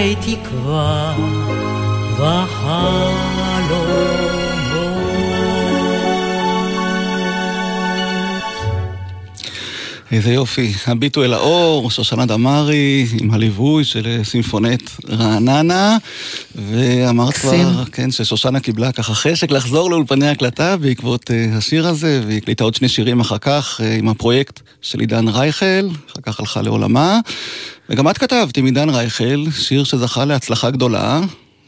שירי 0.00 0.16
תקווה 0.36 1.16
וחלומות. 2.12 3.40
איזה 10.12 10.32
יופי. 10.32 10.72
הביטו 10.86 11.24
אל 11.24 11.32
האור, 11.32 11.90
שושנה 11.90 12.26
דמארי, 12.26 13.06
עם 13.20 13.30
הליווי 13.30 13.84
של 13.84 14.20
סימפונט 14.24 14.90
רעננה, 15.08 15.98
ואמרת 16.68 17.34
כבר, 17.34 17.84
כן, 17.92 18.10
ששושנה 18.10 18.60
קיבלה 18.60 18.92
ככה 18.92 19.14
חשק 19.14 19.50
לחזור 19.50 19.90
לאולפני 19.90 20.28
הקלטה 20.28 20.76
בעקבות 20.76 21.30
uh, 21.30 21.56
השיר 21.56 21.86
הזה, 21.86 22.22
והיא 22.26 22.38
הקליטה 22.38 22.64
עוד 22.64 22.74
שני 22.74 22.88
שירים 22.88 23.20
אחר 23.20 23.38
כך 23.38 23.80
uh, 23.80 23.98
עם 23.98 24.08
הפרויקט 24.08 24.60
של 24.82 25.00
עידן 25.00 25.28
רייכל, 25.28 25.88
אחר 26.12 26.20
כך 26.22 26.40
הלכה 26.40 26.62
לעולמה. 26.62 27.20
וגם 27.90 28.08
את 28.08 28.18
כתבת 28.18 28.56
עם 28.56 28.64
עידן 28.64 28.90
רייכל, 28.90 29.44
שיר 29.50 29.84
שזכה 29.84 30.24
להצלחה 30.24 30.70
גדולה. 30.70 31.20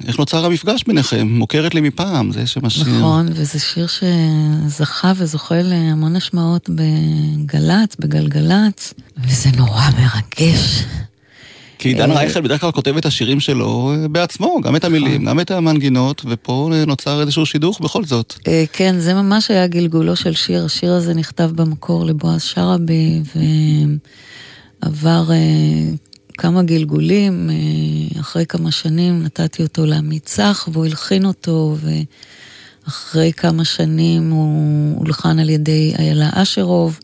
איך 0.07 0.18
נוצר 0.18 0.44
המפגש 0.44 0.85
ביניכם? 0.87 1.28
מוכרת 1.31 1.74
לי 1.74 1.81
מפעם, 1.81 2.33
זה 2.33 2.46
שם 2.46 2.66
השיר. 2.66 2.85
נכון, 2.85 3.28
וזה 3.33 3.59
שיר 3.59 3.87
שזכה 3.87 5.12
וזוכה 5.16 5.62
להמון 5.62 6.16
השמעות 6.16 6.70
בגל"צ, 6.70 7.96
בגלגלצ, 7.98 8.94
וזה 9.24 9.50
נורא 9.57 9.85
מרגש. 9.98 10.85
כי 11.83 11.88
עידן 11.88 12.11
רייכל 12.11 12.40
בדרך 12.40 12.61
כלל 12.61 12.71
כותב 12.73 12.97
את 12.97 13.07
השירים 13.07 13.40
שלו 13.40 13.92
בעצמו, 14.11 14.61
גם 14.62 14.77
את 14.77 14.85
המילים, 14.85 15.25
גם 15.25 15.40
את 15.40 15.51
המנגינות, 15.51 16.23
ופה 16.29 16.71
נוצר 16.87 17.21
איזשהו 17.21 17.47
שידוך 17.47 17.81
בכל 17.81 18.05
זאת. 18.05 18.35
כן, 18.73 18.99
זה 18.99 19.14
ממש 19.14 19.51
היה 19.51 19.66
גלגולו 19.66 20.16
של 20.16 20.35
שיר. 20.35 20.64
השיר 20.64 20.92
הזה 20.92 21.14
נכתב 21.14 21.51
במקור 21.55 22.07
לבועז 22.07 22.42
שרעבי, 22.42 23.23
ועבר 24.83 25.31
כמה 26.38 26.62
גלגולים, 26.62 27.51
אחרי 28.21 28.47
כמה 28.47 28.71
שנים 28.71 29.23
נתתי 29.23 29.62
אותו 29.62 29.87
לעמית 29.87 30.25
צח, 30.25 30.68
והוא 30.73 30.85
הלחין 30.87 31.25
אותו, 31.25 31.77
ואחרי 32.87 33.33
כמה 33.33 33.64
שנים 33.64 34.31
הוא 34.31 34.99
הולחן 34.99 35.38
על 35.38 35.51
ידי 35.51 35.92
איילה 35.99 36.31
אשרוב. 36.33 36.99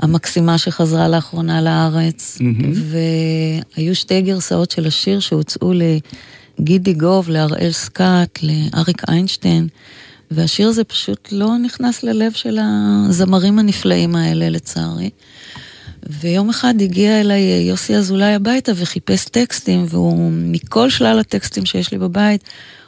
המקסימה 0.00 0.58
שחזרה 0.58 1.08
לאחרונה 1.08 1.62
לארץ, 1.62 2.38
mm-hmm. 2.40 2.94
והיו 3.76 3.94
שתי 3.94 4.20
גרסאות 4.20 4.70
של 4.70 4.86
השיר 4.86 5.20
שהוצאו 5.20 5.72
לגידי 6.58 6.94
גוב, 6.94 7.30
להראל 7.30 7.72
סקאט, 7.72 8.38
לאריק 8.42 9.02
איינשטיין, 9.08 9.68
והשיר 10.30 10.68
הזה 10.68 10.84
פשוט 10.84 11.28
לא 11.32 11.58
נכנס 11.58 12.02
ללב 12.02 12.32
של 12.32 12.58
הזמרים 12.62 13.58
הנפלאים 13.58 14.16
האלה, 14.16 14.48
לצערי. 14.48 15.10
ויום 16.20 16.50
אחד 16.50 16.74
הגיע 16.80 17.20
אליי 17.20 17.40
יוסי 17.68 17.96
אזולאי 17.96 18.34
הביתה 18.34 18.72
וחיפש 18.76 19.24
טקסטים, 19.24 19.86
והוא, 19.88 20.32
מכל 20.32 20.90
שלל 20.90 21.18
הטקסטים 21.18 21.66
שיש 21.66 21.92
לי 21.92 21.98
בבית, 21.98 22.44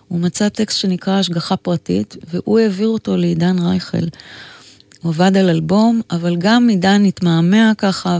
הוא 0.09 0.21
מצא 0.21 0.49
טקסט 0.49 0.79
שנקרא 0.79 1.19
השגחה 1.19 1.57
פרטית, 1.57 2.17
והוא 2.33 2.59
העביר 2.59 2.89
אותו 2.89 3.17
לעידן 3.17 3.59
רייכל. 3.59 4.07
הוא 5.03 5.11
עבד 5.11 5.37
על 5.37 5.49
אלבום, 5.49 6.01
אבל 6.11 6.37
גם 6.37 6.69
עידן 6.69 7.05
התמהמה 7.05 7.73
ככה, 7.79 8.19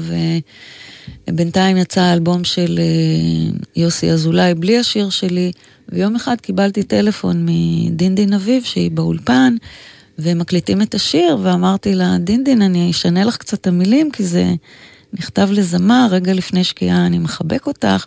ובינתיים 1.29 1.77
יצא 1.77 2.01
האלבום 2.01 2.45
של 2.45 2.81
יוסי 3.77 4.11
אזולאי 4.11 4.55
בלי 4.55 4.79
השיר 4.79 5.11
שלי, 5.11 5.53
ויום 5.89 6.17
אחד 6.17 6.41
קיבלתי 6.41 6.83
טלפון 6.83 7.47
מדינדין 7.49 8.33
אביב, 8.33 8.65
שהיא 8.65 8.91
באולפן, 8.91 9.57
והם 10.19 10.39
מקליטים 10.39 10.83
את 10.83 10.95
השיר, 10.95 11.39
ואמרתי 11.43 11.95
לה, 11.95 12.17
דינדין, 12.19 12.63
אני 12.63 12.91
אשנה 12.91 13.25
לך 13.25 13.37
קצת 13.37 13.61
את 13.61 13.67
המילים, 13.67 14.11
כי 14.11 14.25
זה 14.25 14.55
נכתב 15.13 15.49
לזמר, 15.53 16.09
רגע 16.11 16.33
לפני 16.33 16.65
שקיעה 16.65 17.07
אני 17.07 17.19
מחבק 17.19 17.67
אותך. 17.67 18.07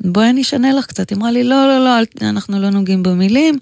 בואי 0.00 0.30
אני 0.30 0.42
אשנה 0.42 0.72
לך 0.72 0.86
קצת. 0.86 1.10
היא 1.10 1.18
אמרה 1.18 1.30
לי, 1.30 1.44
לא, 1.44 1.66
לא, 1.66 1.84
לא, 1.84 2.28
אנחנו 2.28 2.60
לא 2.60 2.70
נוגעים 2.70 3.02
במילים, 3.02 3.58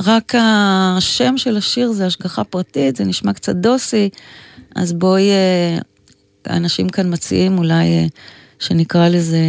רק 0.00 0.34
השם 0.38 1.38
של 1.38 1.56
השיר 1.56 1.92
זה 1.92 2.06
השגחה 2.06 2.44
פרטית, 2.44 2.96
זה 2.96 3.04
נשמע 3.04 3.32
קצת 3.32 3.56
דוסי, 3.56 4.08
אז 4.76 4.92
בואי, 4.92 5.30
האנשים 6.46 6.88
כאן 6.88 7.12
מציעים 7.12 7.58
אולי 7.58 8.08
שנקרא 8.58 9.08
לזה 9.08 9.40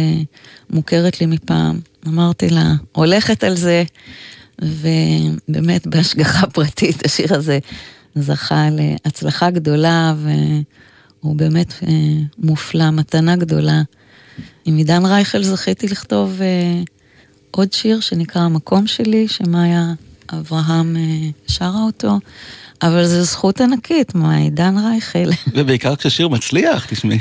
מוכרת 0.70 1.20
לי 1.20 1.26
מפעם. 1.26 1.80
אמרתי 2.08 2.50
לה, 2.50 2.72
הולכת 2.92 3.44
על 3.44 3.56
זה, 3.56 3.84
ובאמת 4.62 5.86
בהשגחה 5.86 6.46
פרטית 6.46 7.06
השיר 7.06 7.34
הזה 7.34 7.58
זכה 8.14 8.68
להצלחה 8.70 9.50
גדולה, 9.50 10.14
והוא 11.22 11.36
באמת 11.36 11.74
מופלא, 12.38 12.90
מתנה 12.90 13.36
גדולה. 13.36 13.82
עם 14.64 14.76
עידן 14.76 15.06
רייכל 15.06 15.42
זכיתי 15.42 15.88
לכתוב 15.88 16.38
uh, 16.38 16.90
עוד 17.50 17.72
שיר 17.72 18.00
שנקרא 18.00 18.42
המקום 18.42 18.86
שלי, 18.86 19.28
שמאיה 19.28 19.92
אברהם 20.32 20.96
uh, 20.96 21.52
שרה 21.52 21.82
אותו, 21.82 22.18
אבל 22.82 23.06
זו 23.06 23.22
זכות 23.22 23.60
ענקית, 23.60 24.14
מה, 24.14 24.36
עידן 24.36 24.74
רייכל. 24.78 25.30
ובעיקר 25.54 25.96
כששיר 25.96 26.28
מצליח, 26.28 26.86
תשמעי, 26.90 27.18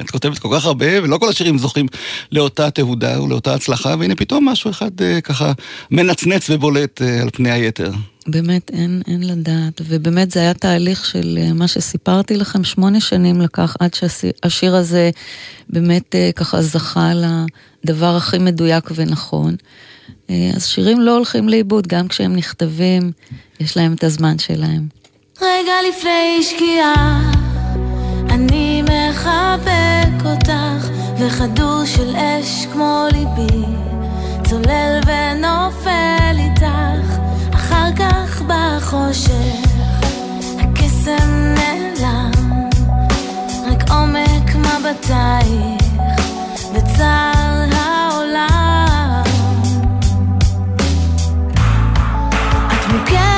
את 0.00 0.10
כותבת 0.10 0.38
כל 0.38 0.48
כך 0.52 0.64
הרבה, 0.64 1.02
ולא 1.02 1.18
כל 1.18 1.28
השירים 1.28 1.58
זוכים 1.58 1.86
לאותה 2.32 2.70
תהודה 2.70 3.22
ולאותה 3.22 3.54
הצלחה, 3.54 3.94
והנה 3.98 4.14
פתאום 4.14 4.48
משהו 4.48 4.70
אחד 4.70 5.00
uh, 5.00 5.20
ככה 5.22 5.52
מנצנץ 5.90 6.50
ובולט 6.50 7.02
uh, 7.02 7.22
על 7.22 7.30
פני 7.32 7.50
היתר. 7.50 7.92
באמת 8.26 8.70
אין, 8.70 9.02
אין 9.06 9.22
לדעת, 9.22 9.80
ובאמת 9.88 10.30
זה 10.30 10.40
היה 10.40 10.54
תהליך 10.54 11.04
של 11.04 11.38
אה, 11.42 11.52
מה 11.52 11.68
שסיפרתי 11.68 12.36
לכם, 12.36 12.64
שמונה 12.64 13.00
שנים 13.00 13.40
לקח 13.40 13.76
עד 13.80 13.94
שהשיר 13.94 14.76
הזה 14.76 15.10
באמת 15.70 16.14
אה, 16.14 16.30
ככה 16.36 16.62
זכה 16.62 17.12
לדבר 17.84 18.16
הכי 18.16 18.38
מדויק 18.38 18.90
ונכון. 18.94 19.56
אה, 20.30 20.50
אז 20.56 20.66
שירים 20.66 21.00
לא 21.00 21.16
הולכים 21.16 21.48
לאיבוד, 21.48 21.86
גם 21.86 22.08
כשהם 22.08 22.36
נכתבים, 22.36 23.12
יש 23.60 23.76
להם 23.76 23.94
את 23.94 24.04
הזמן 24.04 24.38
שלהם. 24.38 24.88
רגע 25.40 25.72
לפני 25.88 26.42
שקיעה, 26.42 27.32
אני 28.30 28.82
מחבק 28.82 30.26
אותך, 30.26 30.88
וכדור 31.18 31.84
של 31.84 32.16
אש 32.16 32.66
כמו 32.72 33.06
ליבי, 33.12 33.64
צולל 34.48 35.00
ונופל 35.06 36.36
איתך. 36.38 37.11
כך 37.96 38.42
בחושך 38.42 39.68
הקסם 40.58 41.54
נעלם, 41.54 42.30
רק 43.66 43.90
עומק 43.90 44.54
מבטייך 44.56 45.82
וצער 46.74 47.64
העולם. 47.72 49.22
את 52.66 52.92
מוכרת 52.92 53.31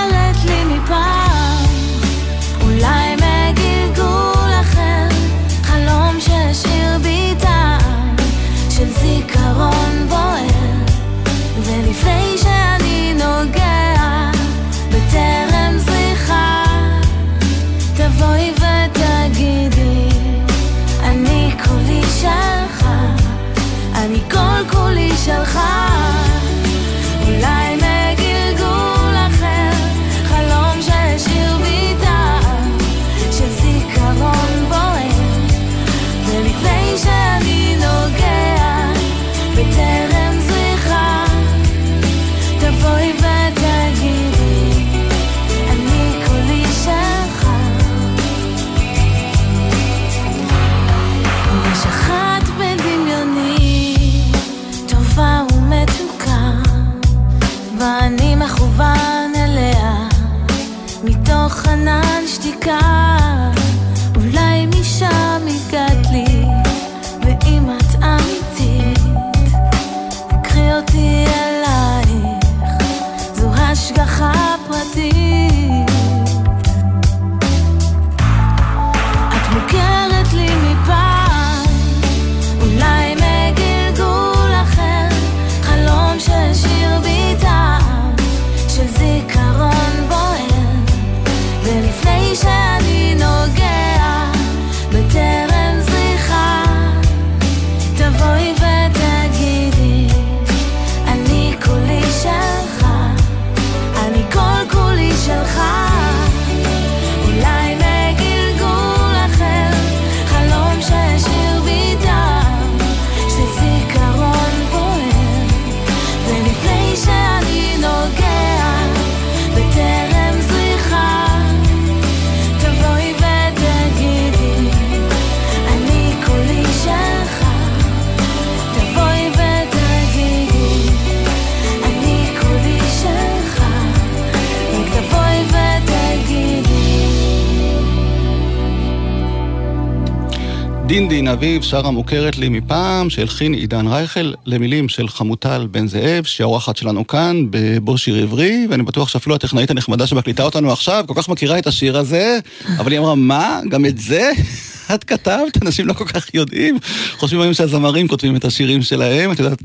דין 140.87 141.09
דין 141.09 141.29
אביב, 141.29 141.63
שרה 141.63 141.91
מוכרת 141.91 142.39
לי 142.39 142.49
מפעם, 142.49 143.11
שהלחין 143.11 143.55
עידן 143.55 143.87
רייכל, 143.87 144.33
למילים 144.47 144.89
של 144.89 145.09
חמוטל 145.09 145.67
בן 145.71 145.87
זאב, 145.87 146.25
שהיא 146.25 146.45
האורחת 146.45 146.77
שלנו 146.77 147.07
כאן, 147.07 147.47
בבו 147.51 147.99
שיר 147.99 148.23
עברי, 148.23 148.67
ואני 148.71 148.83
בטוח 148.83 149.09
שאפילו 149.09 149.35
הטכנאית 149.35 149.71
הנחמדה 149.71 150.07
שמקליטה 150.07 150.43
אותנו 150.43 150.73
עכשיו, 150.73 151.05
כל 151.07 151.15
כך 151.17 151.29
מכירה 151.29 151.59
את 151.59 151.67
השיר 151.67 151.99
הזה, 151.99 152.39
אבל 152.79 152.93
היא 152.93 152.99
אמרה, 152.99 153.15
מה? 153.15 153.61
גם 153.69 153.87
את 153.87 153.99
זה? 153.99 154.31
את 154.95 155.05
כתבת? 155.05 155.63
אנשים 155.63 155.87
לא 155.87 155.93
כל 155.93 156.05
כך 156.05 156.35
יודעים. 156.35 156.79
חושבים 157.19 157.41
היום 157.41 157.55
שהזמרים 157.55 158.09
כותבים 158.09 158.37
את 158.37 158.45
השירים 158.45 158.83
שלהם, 158.83 159.33
את 159.33 159.39
יודעת, 159.39 159.63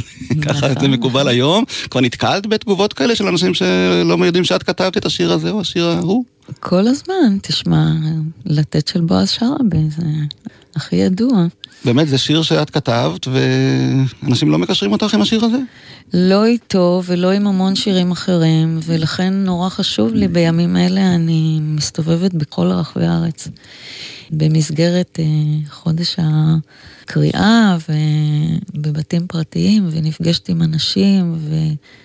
ככה 0.46 0.68
זה 0.80 0.88
מקובל 0.88 1.28
היום. 1.28 1.64
כבר 1.90 2.00
נתקלת 2.00 2.46
בתגובות 2.46 2.92
כאלה 2.92 3.16
של 3.16 3.26
אנשים 3.26 3.54
שלא 3.54 4.24
יודעים 4.24 4.44
שאת 4.44 4.62
כתבת 4.62 4.96
את 4.96 5.06
השיר 5.06 5.32
הזה 5.32 5.50
או 5.50 5.60
השיר 5.60 5.86
ההוא? 5.86 6.24
כל 6.60 6.88
הזמן, 6.88 7.38
תשמע, 7.42 7.86
לתת 8.44 8.88
של 8.88 9.00
בועז 9.00 9.30
שרעבי, 9.30 9.90
זה 9.96 10.02
הכי 10.76 10.96
ידוע. 10.96 11.46
באמת, 11.84 12.08
זה 12.08 12.18
שיר 12.18 12.42
שאת 12.42 12.70
כתבת, 12.70 13.26
ואנשים 13.28 14.50
לא 14.50 14.58
מקשרים 14.58 14.92
אותך 14.92 15.14
עם 15.14 15.22
השיר 15.22 15.44
הזה? 15.44 15.58
לא 16.14 16.44
איתו 16.44 17.02
ולא 17.06 17.30
עם 17.30 17.46
המון 17.46 17.74
שירים 17.74 18.10
אחרים, 18.10 18.80
ולכן 18.84 19.34
נורא 19.34 19.68
חשוב 19.68 20.14
לי 20.14 20.28
בימים 20.28 20.76
אלה, 20.76 21.14
אני 21.14 21.58
מסתובבת 21.62 22.34
בכל 22.34 22.66
רחבי 22.66 23.06
הארץ. 23.06 23.48
במסגרת 24.30 25.18
אה, 25.20 25.24
חודש 25.70 26.16
הקריאה 26.18 27.76
ובבתים 28.74 29.26
פרטיים, 29.26 29.88
ונפגשת 29.90 30.48
עם 30.48 30.62
אנשים, 30.62 31.36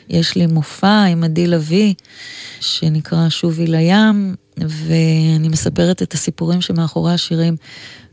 ויש 0.09 0.35
לי 0.35 0.47
מופע 0.47 1.03
עם 1.03 1.23
עדי 1.23 1.47
לביא, 1.47 1.93
שנקרא 2.59 3.29
שובי 3.29 3.67
לים, 3.67 4.35
ואני 4.57 5.47
מספרת 5.47 6.01
את 6.01 6.13
הסיפורים 6.13 6.61
שמאחורי 6.61 7.13
השירים. 7.13 7.55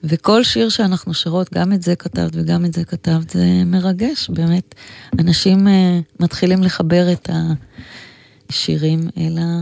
וכל 0.05 0.45
שיר 0.45 0.69
שאנחנו 0.69 1.15
שרות, 1.15 1.55
גם 1.55 1.73
את 1.73 1.83
זה 1.83 1.97
כתבת 1.97 2.31
וגם 2.35 2.65
את 2.65 2.73
זה 2.73 2.85
כתבת, 2.85 3.31
זה 3.31 3.63
מרגש, 3.67 4.31
באמת. 4.31 4.75
אנשים 5.19 5.69
אה, 5.69 5.99
מתחילים 6.21 6.63
לחבר 6.63 7.13
את 7.13 7.31
השירים 8.51 9.01
אל, 9.19 9.39
ה... 9.39 9.61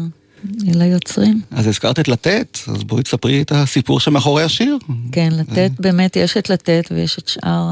אל 0.69 0.83
היוצרים. 0.83 1.41
אז 1.51 1.67
הזכרת 1.67 2.01
את 2.01 2.09
לתת, 2.09 2.59
אז 2.69 2.85
בואי 2.85 3.03
תספרי 3.03 3.43
את 3.43 3.53
הסיפור 3.53 4.01
שמאחורי 4.01 4.43
השיר. 4.43 4.79
כן, 5.13 5.29
לתת, 5.33 5.71
באמת 5.79 6.17
יש 6.17 6.37
את 6.37 6.51
לתת 6.51 6.89
ויש 6.91 7.19
את 7.19 7.29
שאר 7.29 7.69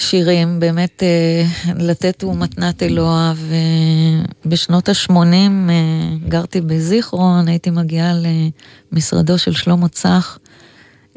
השירים. 0.00 0.60
באמת, 0.60 1.02
אה, 1.02 1.44
לתת 1.78 2.22
הוא 2.22 2.36
מתנת 2.36 2.82
אלוה, 2.82 3.32
ובשנות 4.44 4.88
ה-80 4.88 5.70
גרתי 6.28 6.60
בזיכרון, 6.60 7.48
הייתי 7.48 7.70
מגיעה 7.70 8.12
למשרדו 8.92 9.38
של 9.38 9.52
שלמה 9.52 9.88
צח. 9.88 10.38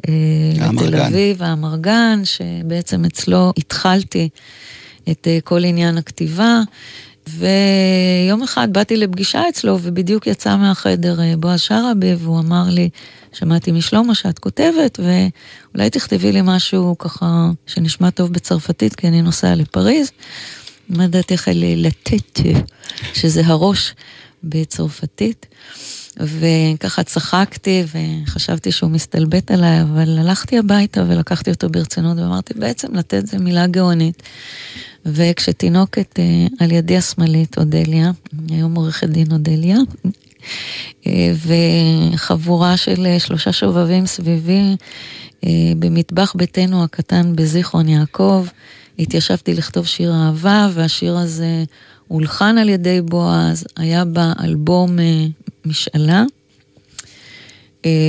אה, 0.08 0.14
לתל. 0.56 0.96
אביב, 0.96 1.44
האמרגן, 1.44 2.22
שבעצם 2.24 3.06
אצלו 3.06 3.54
התחלתי 3.58 4.30
את 5.12 5.28
אה, 5.28 5.38
כל 5.44 5.64
עניין 5.64 5.98
הכתיבה. 5.98 6.62
ויום 7.30 8.44
אחד 8.44 8.74
באתי 8.74 8.98
לפגישה 8.98 9.50
אצלו, 9.50 9.80
ובדיוק 9.82 10.28
יצא 10.28 10.56
מהחדר 10.56 11.22
אה, 11.22 11.34
בועז 11.38 11.62
שרעבי, 11.62 12.14
והוא 12.14 12.40
אמר 12.40 12.64
לי, 12.70 12.90
שמעתי 13.34 13.72
משלמה 13.72 14.16
שאת 14.16 14.40
כותבת, 14.40 15.00
ואולי 15.00 15.90
תכתבי 15.90 16.32
לי 16.32 16.40
משהו 16.44 16.96
ככה 16.98 17.50
שנשמע 17.68 18.10
טוב 18.10 18.34
בצרפתית, 18.34 18.96
כי 18.96 19.08
אני 19.08 19.22
נוסעה 19.22 19.56
לפריז. 19.56 20.12
מה 20.90 21.08
דעתך 21.08 21.48
על 21.48 21.64
לתת, 21.76 22.40
שזה 23.14 23.42
הראש 23.46 23.96
בצרפתית. 24.44 25.46
וככה 26.20 27.04
צחקתי 27.04 27.84
וחשבתי 28.26 28.72
שהוא 28.72 28.92
מסתלבט 28.92 29.52
עליי, 29.52 29.82
אבל 29.82 30.20
הלכתי 30.20 30.58
הביתה 30.58 31.04
ולקחתי 31.08 31.52
אותו 31.52 31.70
ברצינות 31.70 32.18
ואמרתי, 32.18 32.54
בעצם 32.54 32.96
לתת 32.96 33.28
זה 33.28 33.38
מילה 33.38 33.68
גאונית. 33.68 34.24
וכשתינוקת 35.06 36.20
אה, 36.20 36.48
על 36.60 36.72
ידי 36.72 36.98
השמאלית, 36.98 37.58
אודליה, 37.58 38.12
היום 38.50 38.76
עורכת 38.76 39.10
דין 39.10 39.32
אודליה, 39.32 39.78
אה, 41.08 41.32
וחבורה 42.14 42.78
של 42.78 43.06
אה, 43.06 43.20
שלושה 43.20 43.52
שובבים 43.52 44.06
סביבי 44.06 44.76
במטבח 45.80 46.34
ביתנו 46.36 46.84
הקטן 46.84 47.36
בזיכרון 47.36 47.90
יעקב, 47.90 48.46
התיישבתי 49.00 49.54
לכתוב 49.54 49.88
שיר 49.88 50.14
אהבה, 50.14 50.70
והשיר 50.74 51.18
הזה 51.18 51.64
הולחן 52.14 52.58
על 52.58 52.70
ידי 52.70 53.02
בועז, 53.02 53.66
היה 53.78 54.06
באלבום 54.06 54.98
משאלה. 55.66 56.24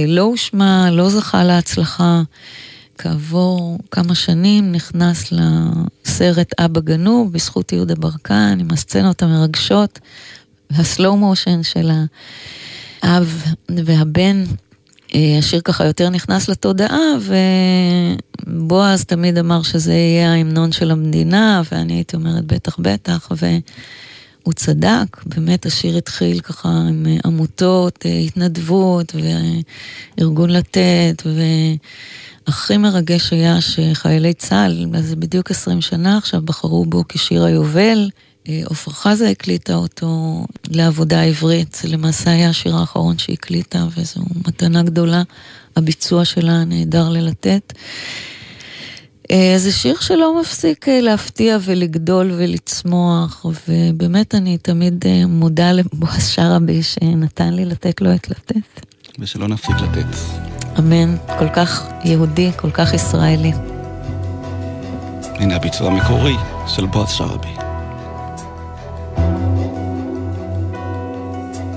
לא 0.08 0.22
הושמע, 0.22 0.90
לא 0.90 1.10
זכה 1.10 1.44
להצלחה. 1.44 2.22
כעבור 2.98 3.78
כמה 3.90 4.14
שנים 4.14 4.72
נכנס 4.72 5.32
לסרט 5.32 6.60
אבא 6.60 6.80
גנוב 6.80 7.32
בזכות 7.32 7.72
יהודה 7.72 7.94
ברקן 7.94 8.56
עם 8.60 8.68
הסצנות 8.70 9.22
המרגשות, 9.22 9.98
הסלואו 10.70 11.16
מושן 11.16 11.62
של 11.62 11.90
האב 13.02 13.44
והבן. 13.84 14.44
אה, 15.14 15.38
השיר 15.38 15.60
ככה 15.60 15.84
יותר 15.84 16.10
נכנס 16.10 16.48
לתודעה, 16.48 16.98
ובועז 18.46 19.04
תמיד 19.04 19.38
אמר 19.38 19.62
שזה 19.62 19.92
יהיה 19.92 20.32
ההמנון 20.32 20.72
של 20.72 20.90
המדינה, 20.90 21.62
ואני 21.72 21.92
הייתי 21.92 22.16
אומרת 22.16 22.44
בטח 22.44 22.76
בטח, 22.78 23.28
והוא 23.30 24.54
צדק, 24.54 25.24
באמת 25.26 25.66
השיר 25.66 25.96
התחיל 25.96 26.40
ככה 26.40 26.68
עם 26.68 27.06
עמותות, 27.24 28.06
אה, 28.06 28.18
התנדבות, 28.18 29.12
וארגון 30.18 30.50
לתת, 30.50 31.22
ו... 31.26 31.40
הכי 32.46 32.76
מרגש 32.76 33.32
היה 33.32 33.60
שחיילי 33.60 34.34
צה"ל, 34.34 34.86
זה 35.00 35.16
בדיוק 35.16 35.50
20 35.50 35.80
שנה 35.80 36.18
עכשיו, 36.18 36.42
בחרו 36.42 36.84
בו 36.84 37.04
כשיר 37.08 37.44
היובל. 37.44 38.08
אה, 38.48 38.62
עפרה 38.70 38.94
חזה 38.94 39.28
הקליטה 39.28 39.74
אותו 39.74 40.44
לעבודה 40.70 41.22
עברית, 41.22 41.78
זה 41.82 41.88
למעשה 41.88 42.30
היה 42.30 42.48
השיר 42.48 42.76
האחרון 42.76 43.18
שהיא 43.18 43.36
הקליטה, 43.38 43.86
וזו 43.96 44.20
מתנה 44.46 44.82
גדולה. 44.82 45.22
הביצוע 45.76 46.24
שלה 46.24 46.64
נהדר 46.64 47.08
ללתת. 47.08 47.72
אה, 49.30 49.54
זה 49.56 49.72
שיר 49.72 50.00
שלא 50.00 50.40
מפסיק 50.40 50.88
אה, 50.88 51.00
להפתיע 51.00 51.56
ולגדול 51.60 52.32
ולצמוח, 52.36 53.46
ובאמת 53.68 54.34
אני 54.34 54.58
תמיד 54.58 55.04
מודה 55.28 55.72
לבועז 55.72 56.28
שרעבי 56.28 56.82
שנתן 56.82 57.54
לי 57.54 57.64
לתת 57.64 58.00
לו 58.00 58.14
את 58.14 58.30
לתת. 58.30 58.86
ושלא 59.18 59.48
נפסיק 59.48 59.76
לתת. 59.76 60.16
אמן, 60.78 61.16
כל 61.38 61.48
כך 61.48 61.86
יהודי, 62.04 62.50
כל 62.56 62.70
כך 62.70 62.94
ישראלי. 62.94 63.52
הנה 65.34 65.56
הביצוע 65.56 65.90
המקורי 65.90 66.36
של 66.66 66.86
בועז 66.86 67.10
שרעבי. 67.10 67.63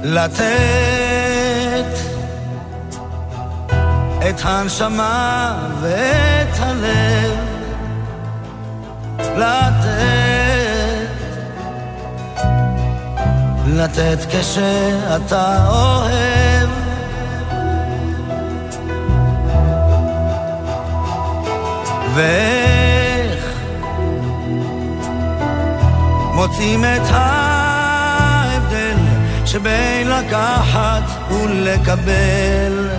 לתת 0.09 0.43
את 4.29 4.41
הנשמה 4.43 5.55
ואת 5.81 6.59
הלב. 6.59 7.37
לתת 9.37 9.97
לתת 13.67 14.17
כשאתה 14.29 15.67
אוהב. 15.67 16.69
ואיך 22.15 23.45
מוצאים 26.33 26.85
את 26.85 27.01
ההבדל 27.09 27.46
שבין 29.57 30.07
לקחת 30.07 31.31
ולקבל. 31.31 32.89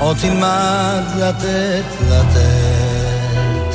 או 0.00 0.14
תלמד 0.14 1.02
לתת 1.18 1.84
לתת. 2.10 3.74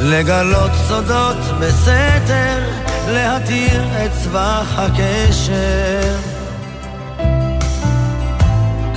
לגלות 0.00 0.70
סודות 0.88 1.36
בסתר 1.60 2.70
להתיר 3.08 3.84
את 4.04 4.10
צבח 4.22 4.78
הקשר. 4.78 6.16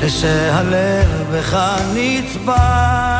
כשהלב 0.01 1.25
בך 1.31 1.57
נצבט 1.93 3.16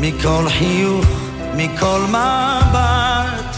מכל 0.00 0.46
חיוך, 0.58 1.06
מכל 1.56 2.00
מבט. 2.08 3.56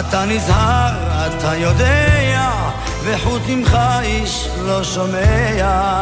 אתה 0.00 0.24
נזהר, 0.24 0.92
אתה 1.26 1.54
יודע, 1.54 2.50
וחוץ 3.04 3.42
ממך 3.48 3.78
איש 4.02 4.48
לא 4.62 4.84
שומע. 4.84 6.00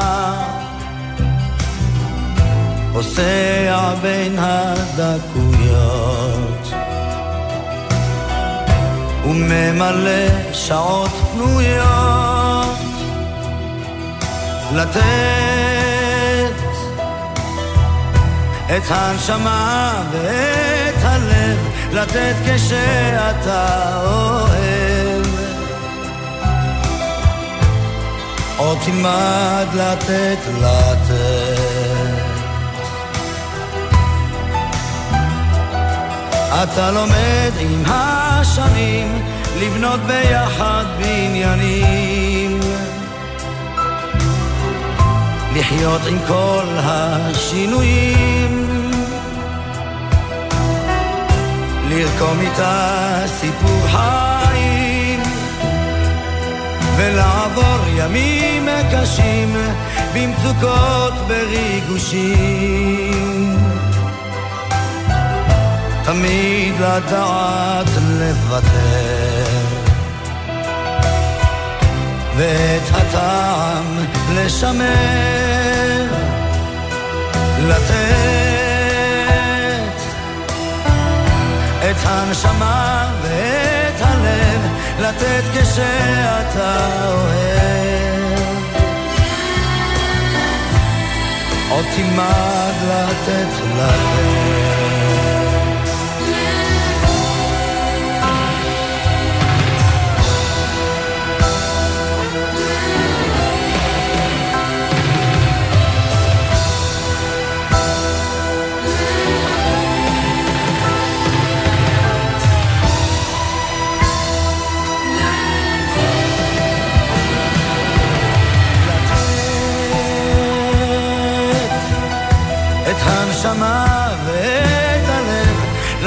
פוסע 2.92 3.94
בין 4.02 4.38
הדקויות. 4.38 5.92
וממלא 9.24 10.52
שעות 10.52 11.11
פנויות. 11.32 12.76
לתת 14.74 15.52
את 18.76 18.82
הנשמה 18.88 20.02
ואת 20.12 21.02
הלב 21.02 21.58
לתת 21.92 22.35
כשאתה 22.44 23.98
אוהב. 24.04 25.26
או 28.58 28.74
תלמד 28.85 29.66
לתת 29.74 30.38
לתת. 30.61 31.82
אתה 36.62 36.90
לומד 36.90 37.52
עם 37.61 37.82
השנים 37.87 39.22
לבנות 39.61 40.00
ביחד 40.00 40.85
בניינים. 40.98 42.61
לחיות 45.54 46.00
עם 46.06 46.18
כל 46.27 46.64
השינויים 46.77 48.62
לרקום 51.95 52.40
איתה 52.40 53.23
סיפור 53.27 53.87
חיים 53.87 55.23
ולעבור 56.97 57.79
ימים 57.97 58.69
קשים 58.93 59.57
במצוקות 60.15 61.13
בריגושים. 61.29 62.73
תמיד 66.05 66.75
לדעת 66.75 67.88
לוותר 68.19 69.45
ואת 72.37 72.83
הטעם 72.95 73.99
לשמר 74.35 76.07
לתת 77.69 78.62
הנשמה 82.05 83.11
ואת 83.23 84.00
הלב 84.00 84.61
לתת 85.00 85.42
כשאתה 85.53 86.88
אוהב. 87.07 87.63
עוד 91.71 91.85
תלמד 91.96 92.73
לתת 92.88 93.61
לתת 93.77 95.02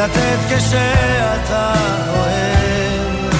לתת 0.05 0.37
כשאתה 0.49 1.73
אוהב. 2.09 3.33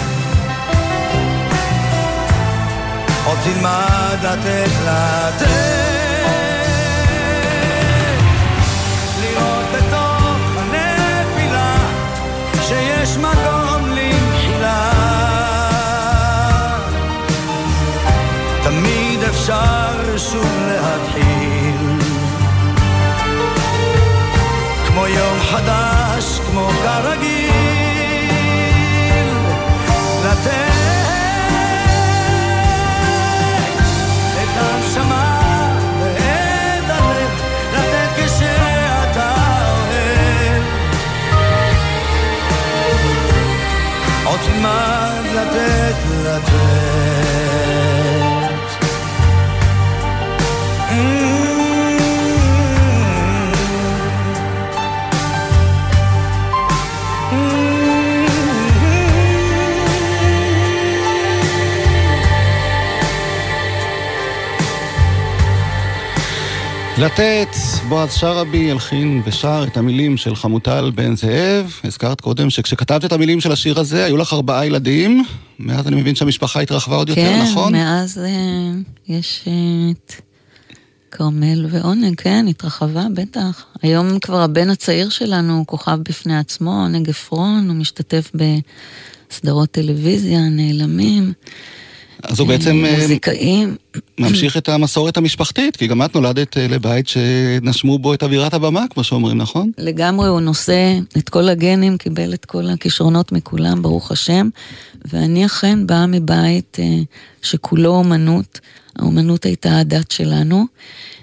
עוד 3.25 3.37
תלמד 3.43 4.17
לתת 4.23 4.71
לתת 4.85 5.84
לתת, 66.97 67.47
בועז 67.89 68.13
שרעבי 68.13 68.71
הלחין 68.71 69.21
ושר 69.25 69.65
את 69.67 69.77
המילים 69.77 70.17
של 70.17 70.35
חמוטל 70.35 70.91
בן 70.95 71.15
זאב. 71.15 71.73
הזכרת 71.83 72.21
קודם 72.21 72.49
שכשכתבת 72.49 73.05
את 73.05 73.11
המילים 73.11 73.41
של 73.41 73.51
השיר 73.51 73.79
הזה, 73.79 74.05
היו 74.05 74.17
לך 74.17 74.33
ארבעה 74.33 74.65
ילדים. 74.65 75.23
מאז 75.59 75.87
אני 75.87 75.95
מבין 75.95 76.15
שהמשפחה 76.15 76.59
התרחבה 76.59 76.95
עוד 76.95 77.09
יותר, 77.09 77.21
כן, 77.21 77.45
נכון? 77.51 77.73
כן, 77.73 77.79
מאז 77.79 78.17
אה, 78.17 78.71
יש 79.07 79.43
אה, 79.47 79.51
את 79.91 80.13
כרמל 81.11 81.65
ועונג, 81.69 82.15
כן, 82.17 82.45
התרחבה, 82.49 83.03
בטח. 83.13 83.65
היום 83.81 84.19
כבר 84.19 84.41
הבן 84.41 84.69
הצעיר 84.69 85.09
שלנו 85.09 85.57
הוא 85.57 85.65
כוכב 85.65 85.97
בפני 86.09 86.37
עצמו, 86.37 86.71
עונג 86.71 87.09
עפרון, 87.09 87.65
הוא 87.67 87.75
משתתף 87.75 88.31
בסדרות 89.31 89.71
טלוויזיה, 89.71 90.39
נעלמים. 90.49 91.33
אז 92.29 92.39
הוא 92.39 92.47
בעצם 92.47 92.85
אה, 92.85 92.97
מוזיקאים. 93.01 93.75
ממשיך 94.19 94.57
את 94.57 94.69
המסורת 94.69 95.17
המשפחתית, 95.17 95.77
כי 95.77 95.87
גם 95.87 96.01
את 96.01 96.15
נולדת 96.15 96.57
אה, 96.57 96.67
לבית 96.67 97.07
שנשמו 97.07 97.99
בו 97.99 98.13
את 98.13 98.23
אווירת 98.23 98.53
הבמה, 98.53 98.85
כמו 98.89 99.03
שאומרים, 99.03 99.37
נכון? 99.37 99.71
לגמרי, 99.77 100.27
הוא 100.27 100.39
נושא 100.39 100.99
את 101.17 101.29
כל 101.29 101.49
הגנים, 101.49 101.97
קיבל 101.97 102.33
את 102.33 102.45
כל 102.45 102.69
הכישרונות 102.69 103.31
מכולם, 103.31 103.81
ברוך 103.81 104.11
השם, 104.11 104.49
ואני 105.05 105.45
אכן 105.45 105.87
באה 105.87 106.07
מבית 106.07 106.77
אה, 106.79 106.85
שכולו 107.41 107.95
אומנות. 107.95 108.59
האומנות 108.99 109.45
הייתה 109.45 109.79
הדת 109.79 110.11
שלנו. 110.11 110.65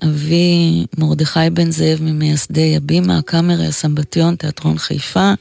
אבי 0.04 0.86
מרדכי 0.98 1.50
בן 1.52 1.70
זאב 1.70 1.98
ממייסדי 2.02 2.76
הבימה, 2.76 3.18
הקאמרי, 3.18 3.66
הסמבטיון, 3.66 4.36
תיאטרון 4.36 4.78
חיפה. 4.78 5.32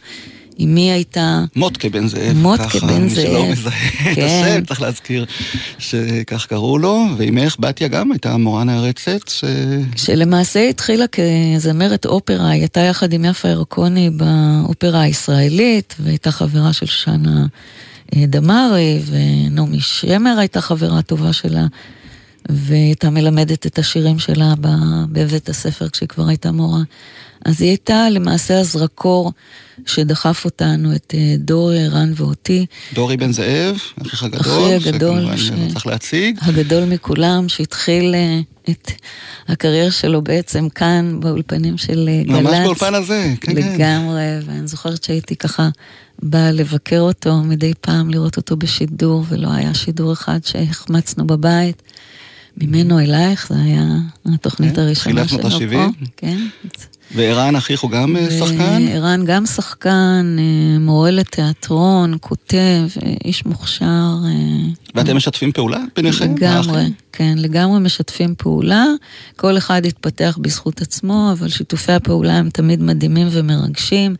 אמי 0.63 0.91
הייתה... 0.91 1.43
מוטקה 1.55 1.89
בן 1.89 2.07
זאב. 2.07 2.37
מוטקה 2.37 2.79
בן 2.79 3.09
זאב. 3.09 3.23
מי 3.23 3.27
שלא 3.27 3.45
מזהה 3.45 3.87
את 4.11 4.15
כן. 4.15 4.25
השם, 4.25 4.65
צריך 4.65 4.81
להזכיר 4.81 5.25
שכך 5.77 6.45
קראו 6.45 6.77
לו, 6.77 7.05
ואימך, 7.17 7.55
בתיה 7.59 7.87
גם, 7.87 8.11
הייתה 8.11 8.37
מורה 8.37 8.63
נערצת. 8.63 9.27
ש... 9.27 9.43
שלמעשה 9.95 10.69
התחילה 10.69 11.05
כזמרת 11.07 12.05
אופרה, 12.05 12.49
היא 12.49 12.61
הייתה 12.61 12.79
יחד 12.79 13.13
עם 13.13 13.25
יפה 13.25 13.47
ירקוני 13.47 14.09
באופרה 14.09 15.01
הישראלית, 15.01 15.95
והייתה 15.99 16.31
חברה 16.31 16.73
של 16.73 16.85
שנה 16.85 17.45
אה, 18.15 18.25
דמארי, 18.27 19.01
ונעמי 19.05 19.79
שמר 19.79 20.35
הייתה 20.39 20.61
חברה 20.61 21.01
טובה 21.01 21.33
שלה, 21.33 21.65
והייתה 22.49 23.09
מלמדת 23.09 23.65
את 23.65 23.79
השירים 23.79 24.19
שלה 24.19 24.53
בבית 25.11 25.49
הספר 25.49 25.89
כשהיא 25.89 26.09
כבר 26.09 26.27
הייתה 26.27 26.51
מורה. 26.51 26.81
אז 27.45 27.61
היא 27.61 27.69
הייתה 27.69 28.09
למעשה 28.09 28.59
הזרקור 28.59 29.31
שדחף 29.85 30.45
אותנו, 30.45 30.95
את 30.95 31.13
אה, 31.17 31.35
דורי, 31.37 31.85
ערן 31.85 32.11
ואותי. 32.15 32.65
דורי 32.93 33.17
בן 33.17 33.31
זאב, 33.31 33.77
אחיך 34.01 34.23
הגדול, 34.23 34.41
אחי 34.41 34.73
הגדול, 34.89 35.37
ש... 35.37 35.49
לא 35.49 35.69
צריך 35.69 35.87
להציג. 35.87 36.37
הגדול 36.41 36.85
מכולם, 36.85 37.49
שהתחיל 37.49 38.15
אה, 38.15 38.39
את 38.69 38.91
הקריירה 39.47 39.91
שלו 39.91 40.21
בעצם 40.21 40.69
כאן, 40.69 41.19
באולפנים 41.19 41.77
של 41.77 42.09
אה, 42.09 42.23
גל"צ. 42.23 42.41
ממש 42.41 42.57
באולפן 42.63 42.95
הזה, 42.95 43.33
כן, 43.41 43.55
כן. 43.55 43.73
לגמרי, 43.73 44.23
ואני 44.45 44.67
זוכרת 44.67 45.03
שהייתי 45.03 45.35
ככה 45.35 45.69
באה 46.23 46.51
לבקר 46.51 46.99
אותו 46.99 47.35
מדי 47.35 47.73
פעם, 47.81 48.09
לראות 48.09 48.37
אותו 48.37 48.57
בשידור, 48.57 49.25
ולא 49.29 49.51
היה 49.53 49.73
שידור 49.73 50.13
אחד 50.13 50.39
שהחמצנו 50.43 51.27
בבית. 51.27 51.81
ממנו 52.57 52.99
אלייך, 52.99 53.47
זו 53.49 53.55
הייתה 53.55 53.83
התוכנית 54.25 54.75
כן, 54.75 54.81
הראשונה 54.81 55.27
שלו 55.27 55.41
פה. 55.41 55.49
תחילת 55.49 55.61
שנות 55.69 55.85
ה-70. 55.91 56.05
כן. 56.17 56.37
וערן 57.15 57.55
אחיך 57.55 57.81
הוא 57.81 57.91
גם 57.91 58.15
אה, 58.15 58.31
שחקן? 58.39 58.87
ערן 58.87 59.25
גם 59.25 59.45
שחקן, 59.45 60.35
אה, 60.39 60.79
מורה 60.79 61.11
לתיאטרון, 61.11 62.17
כותב, 62.21 62.83
אה, 63.03 63.13
איש 63.25 63.45
מוכשר. 63.45 64.15
ואתם 64.95 65.17
משתפים 65.17 65.51
פעולה 65.51 65.79
ביניכם? 65.95 66.35
לגמרי, 66.35 66.83
כן, 67.13 67.33
לגמרי 67.37 67.79
משתפים 67.79 68.35
פעולה. 68.37 68.85
כל 69.35 69.57
אחד 69.57 69.85
התפתח 69.85 70.37
בזכות 70.41 70.81
עצמו, 70.81 71.29
אבל 71.31 71.49
שיתופי 71.49 71.91
הפעולה 71.91 72.37
הם 72.37 72.49
תמיד 72.49 72.81
מדהימים 72.81 73.27
ומרגשים, 73.31 74.15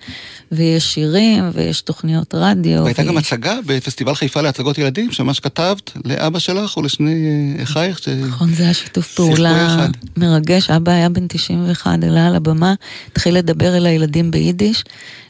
ויש 0.52 0.94
שירים, 0.94 1.50
ויש 1.54 1.82
תוכניות 1.82 2.36
רדיו. 2.36 2.84
והייתה 2.84 3.02
ויש... 3.02 3.10
גם 3.10 3.18
הצגה 3.18 3.60
בפסטיבל 3.66 4.16
חיפה 4.16 4.42
להצגות 4.42 4.78
ילדים, 4.78 5.12
שממש 5.12 5.40
כתבת 5.40 5.92
לאבא 6.06 6.40
שלך 6.40 6.78
ולשני 6.78 7.56
אחייך. 7.64 8.00
ש... 8.00 8.08
נכון, 8.08 8.54
זה 8.54 8.64
היה 8.64 8.74
שיתוף 8.74 9.14
פעולה 9.16 9.88
מרגש. 10.18 10.70
אבא 10.70 10.92
היה 10.92 11.10
בן 11.10 11.28
91, 11.28 12.04
עלה 12.04 12.28
על 12.28 12.36
הבמה, 12.36 12.74
התחיל 13.12 13.38
לדבר 13.38 13.78
אל 13.78 13.86
הילדים 13.86 14.32
ביידיש. 14.32 14.84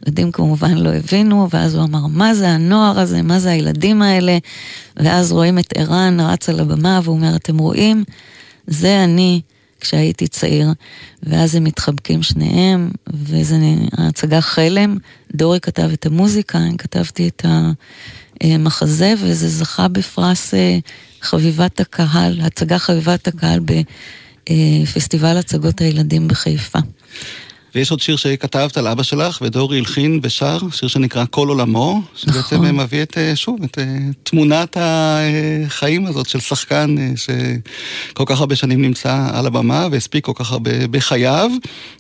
ילדים 0.08 0.32
כמובן 0.32 0.78
לא 0.78 0.90
הבינו, 0.90 1.48
ואז 1.52 1.76
הוא 1.76 1.84
אמר, 1.84 2.08
מה 2.08 2.36
זה 2.36 2.50
הנוער 2.50 3.00
הזה, 3.00 3.22
מה 3.22 3.40
זה 3.40 3.52
הילדים 3.52 4.02
האלה? 4.02 4.38
ואז 5.02 5.32
רואים 5.32 5.60
את 5.60 5.74
ערן 5.78 6.20
רץ 6.20 6.50
על 6.50 6.60
הבמה, 6.60 7.00
והוא 7.04 7.16
אומר, 7.16 7.36
אתם 7.36 7.58
רואים? 7.58 8.04
זה 8.68 9.04
אני 9.04 9.42
כשהייתי 9.82 10.28
צעיר. 10.28 10.70
ואז 11.24 11.56
הם 11.56 11.64
מתחבקים 11.64 12.24
שניהם, 12.24 12.92
וזו 13.14 13.56
ההצגה 13.98 14.42
חלם. 14.42 14.98
דורי 15.36 15.60
כתב 15.60 15.90
את 15.94 16.06
המוזיקה, 16.06 16.58
אני 16.58 16.78
כתבתי 16.78 17.28
את 17.28 17.46
המחזה, 18.42 19.14
וזה 19.18 19.48
זכה 19.50 19.88
בפרס 19.88 20.54
חביבת 21.22 21.80
הקהל, 21.80 22.42
הצגה 22.42 22.80
חביבת 22.80 23.28
הקהל 23.28 23.60
בפסטיבל 24.50 25.38
הצגות 25.38 25.82
הילדים 25.82 26.28
בחיפה. 26.28 26.80
ויש 27.76 27.92
עוד 27.92 28.00
שיר 28.00 28.16
שכתבת 28.16 28.78
על 28.78 28.88
אבא 28.88 29.04
שלך, 29.04 29.40
ודורי 29.42 29.78
הלחין 29.78 30.20
ושר, 30.24 30.58
שיר 30.72 30.90
שנקרא 30.90 31.26
כל 31.30 31.48
עולמו, 31.48 32.02
שבעצם 32.16 32.56
נכון. 32.56 32.80
מביא 32.80 33.02
את, 33.02 33.18
שוב, 33.36 33.60
את 33.64 33.78
תמונת 34.24 34.78
החיים 34.80 36.06
הזאת 36.06 36.30
של 36.30 36.40
שחקן 36.40 36.96
שכל 37.16 38.24
כך 38.26 38.40
הרבה 38.40 38.56
שנים 38.56 38.82
נמצא 38.82 39.28
על 39.34 39.46
הבמה, 39.46 39.88
והספיק 39.92 40.26
כל 40.26 40.32
כך 40.36 40.52
הרבה 40.52 40.88
בחייו, 40.88 41.52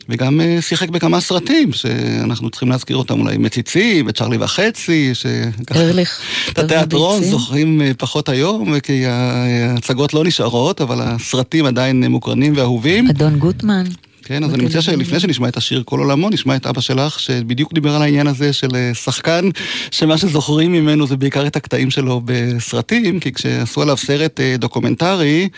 וגם 0.10 0.42
שיחק 0.62 0.90
בכמה 0.90 1.22
סרטים, 1.22 1.74
שאנחנו 1.74 2.50
צריכים 2.50 2.70
להזכיר 2.70 2.98
אותם 2.98 3.20
אולי 3.20 3.38
מציצים, 3.38 4.06
וצ'רלי 4.08 4.38
וחצי, 4.40 5.12
שככה... 5.14 5.80
ארליך. 5.80 6.20
את 6.50 6.60
התיאטרון 6.60 7.24
זוכרים 7.24 7.82
פחות 7.98 8.30
היום, 8.30 8.80
כי 8.80 9.06
ההצגות 9.06 10.14
לא 10.14 10.24
נשארות, 10.24 10.82
אבל 10.82 10.98
הסרטים 11.02 11.66
עדיין 11.66 12.04
מוקרנים 12.04 12.54
ואהובים. 12.56 13.08
אדון 13.08 13.40
גוטמן. 13.40 13.84
כן, 14.24 14.44
אז 14.44 14.54
אני 14.54 14.66
מציע 14.66 14.82
שלפני 14.82 15.20
שנשמע 15.20 15.48
את 15.48 15.58
השיר 15.58 15.84
כל 15.86 16.00
עולמו, 16.00 16.30
נשמע 16.30 16.56
את 16.56 16.68
אבא 16.68 16.82
שלך, 16.82 17.20
שבדיוק 17.20 17.74
דיבר 17.74 17.96
על 17.96 18.02
העניין 18.02 18.28
הזה 18.28 18.54
של 18.54 18.70
שחקן, 18.94 19.50
שמה 19.92 20.18
שזוכרים 20.18 20.72
ממנו 20.72 21.08
זה 21.08 21.18
בעיקר 21.18 21.48
את 21.48 21.56
הקטעים 21.56 21.92
שלו 21.92 22.22
בסרטים, 22.26 23.20
כי 23.20 23.34
כשעשו 23.34 23.82
עליו 23.82 23.98
סרט 23.98 24.40
דוקומנטרי, 24.60 25.50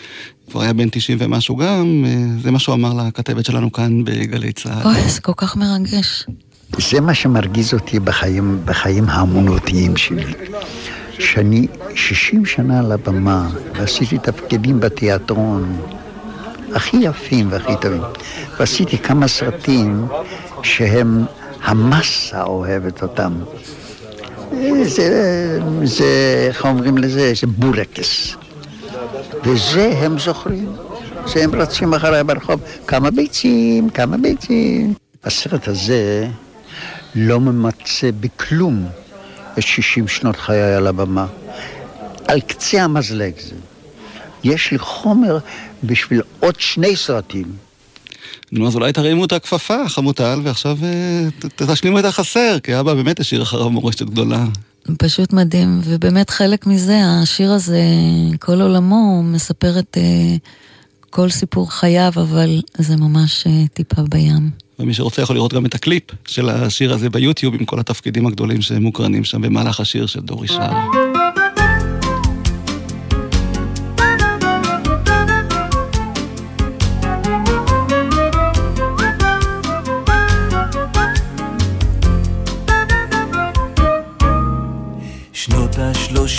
כבר 0.50 0.60
היה 0.60 0.72
בן 0.72 0.88
90 0.88 1.18
ומשהו 1.20 1.56
גם, 1.56 2.04
זה 2.42 2.50
מה 2.50 2.58
שהוא 2.58 2.74
אמר 2.74 3.06
לכתבת 3.06 3.44
שלנו 3.44 3.72
כאן 3.72 4.04
בגלי 4.04 4.52
צה"ל. 4.52 4.86
אוי, 4.86 5.10
זה 5.10 5.20
כל 5.20 5.32
כך 5.36 5.56
מרגש. 5.56 6.26
זה 6.78 7.00
מה 7.00 7.14
שמרגיז 7.14 7.74
אותי 7.74 8.00
בחיים, 8.00 8.60
בחיים 8.64 9.08
האמונותיים 9.08 9.96
שלי. 9.96 10.24
שאני 11.18 11.66
60 11.94 12.46
שנה 12.46 12.78
על 12.78 12.92
הבמה, 12.92 13.48
ועשיתי 13.74 14.18
תפקידים 14.18 14.80
בתיאטרון, 14.80 15.76
הכי 16.74 16.96
יפים 16.96 17.48
והכי 17.50 17.72
טובים. 17.80 18.02
ועשיתי 18.58 18.98
כמה 18.98 19.28
סרטים 19.28 20.06
שהם 20.62 21.24
המסה 21.62 22.42
אוהבת 22.42 23.02
אותם. 23.02 23.32
זה, 24.82 25.58
זה, 25.84 26.44
איך 26.48 26.64
אומרים 26.64 26.98
לזה? 26.98 27.32
זה 27.40 27.46
בורקס. 27.46 28.36
וזה 29.44 29.92
הם 29.98 30.18
זוכרים. 30.18 30.72
זה 31.26 31.44
הם 31.44 31.54
רצים 31.54 31.94
אחריי 31.94 32.24
ברחוב, 32.24 32.60
כמה 32.86 33.10
ביצים, 33.10 33.90
כמה 33.90 34.16
ביצים. 34.16 34.94
הסרט 35.24 35.68
הזה 35.68 36.26
לא 37.14 37.40
ממצה 37.40 38.10
בכלום 38.20 38.86
את 39.58 39.62
60 39.62 40.08
שנות 40.08 40.36
חיי 40.36 40.74
על 40.74 40.86
הבמה. 40.86 41.26
על 42.28 42.40
קצה 42.40 42.82
המזלג 42.82 43.32
זה. 43.40 43.54
יש 44.44 44.70
לי 44.70 44.78
חומר 44.78 45.38
בשביל 45.86 46.22
עוד 46.40 46.54
שני 46.60 46.96
סרטים. 46.96 47.44
נו, 48.52 48.68
אז 48.68 48.74
אולי 48.74 48.92
תרימו 48.92 49.24
את 49.24 49.32
הכפפה, 49.32 49.88
חמוטל, 49.88 50.40
ועכשיו 50.44 50.78
אה, 50.82 51.28
תשלימו 51.56 51.98
את 51.98 52.04
החסר, 52.04 52.58
כי 52.62 52.80
אבא 52.80 52.94
באמת 52.94 53.20
השאיר 53.20 53.42
אחריו 53.42 53.70
מורשת 53.70 54.02
גדולה. 54.02 54.44
פשוט 54.98 55.32
מדהים, 55.32 55.80
ובאמת 55.84 56.30
חלק 56.30 56.66
מזה, 56.66 57.00
השיר 57.04 57.52
הזה, 57.52 57.82
כל 58.40 58.60
עולמו, 58.60 59.22
מספר 59.22 59.78
את 59.78 59.96
uh, 59.96 61.10
כל 61.10 61.30
סיפור 61.30 61.72
חייו, 61.72 62.12
אבל 62.16 62.60
זה 62.78 62.96
ממש 62.96 63.46
uh, 63.46 63.68
טיפה 63.74 64.02
בים. 64.02 64.50
ומי 64.78 64.94
שרוצה 64.94 65.22
יכול 65.22 65.36
לראות 65.36 65.54
גם 65.54 65.66
את 65.66 65.74
הקליפ 65.74 66.02
של 66.26 66.48
השיר 66.48 66.92
הזה 66.92 67.10
ביוטיוב, 67.10 67.54
עם 67.54 67.64
כל 67.64 67.80
התפקידים 67.80 68.26
הגדולים 68.26 68.62
שמוקרנים 68.62 69.24
שם 69.24 69.42
במהלך 69.42 69.80
השיר 69.80 70.06
של 70.06 70.20
דורי 70.20 70.48
שר. 70.48 71.03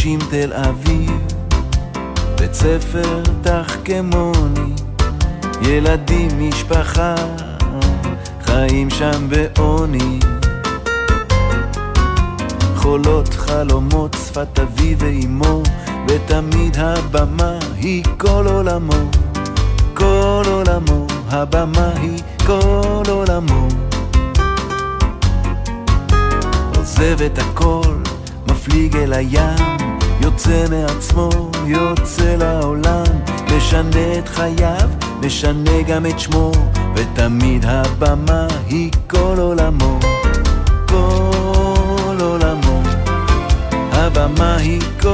השלושים 0.06 0.20
תל 0.30 0.54
אביב, 0.54 1.12
בית 2.40 2.54
ספר 2.54 3.22
תחכמוני, 3.42 4.74
ילדים, 5.62 6.30
משפחה, 6.38 7.16
חיים 8.42 8.90
שם 8.90 9.30
בעוני. 9.30 10.20
חולות 12.76 13.34
חלומות 13.34 14.16
שפת 14.26 14.60
אבי 14.60 14.96
ואימו, 15.00 15.64
ותמיד 16.08 16.78
הבמה 16.78 17.58
היא 17.78 18.04
כל 18.18 18.48
עולמו, 18.48 19.10
כל 19.94 20.44
עולמו, 20.48 21.08
הבמה 21.30 21.90
היא 22.02 22.20
כל 22.46 23.04
עולמו. 23.10 23.68
עוזב 26.78 27.22
את 27.26 27.38
הכל, 27.38 27.96
מפליג 28.48 28.96
אל 28.98 29.14
הים, 29.14 29.85
יוצא 30.22 30.66
מעצמו, 30.70 31.30
יוצא 31.66 32.36
לעולם, 32.36 33.04
משנה 33.58 34.20
את 34.20 34.28
חייו, 34.28 34.90
משנה 35.22 35.82
גם 35.88 36.06
את 36.06 36.20
שמו, 36.20 36.52
ותמיד 36.96 37.66
הבמה 37.68 38.48
היא 38.68 38.92
כל 39.08 39.36
עולמו, 39.40 40.00
כל 40.88 42.18
עולמו, 42.22 42.82
הבמה 43.92 44.56
היא 44.56 44.82
כל 45.02 45.08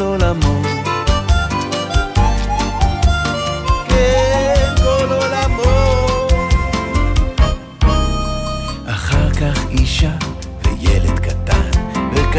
עולמו. 0.00 0.05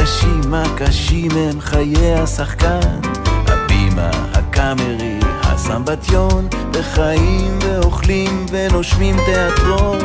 וקשים 0.07 0.53
הקשים 0.53 1.31
הם 1.31 1.61
חיי 1.61 2.13
השחקן. 2.15 2.99
הבימה, 3.47 4.09
הקאמרי, 4.33 5.19
הסמבטיון, 5.41 6.47
וחיים 6.73 7.59
ואוכלים 7.61 8.45
ונושמים 8.51 9.15
תיאטרון. 9.25 9.99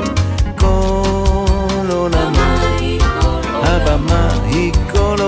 כל 0.58 1.90
עולמו, 1.90 2.40
הבמה 3.62 4.28
היא 4.44 4.72
כל 4.92 5.21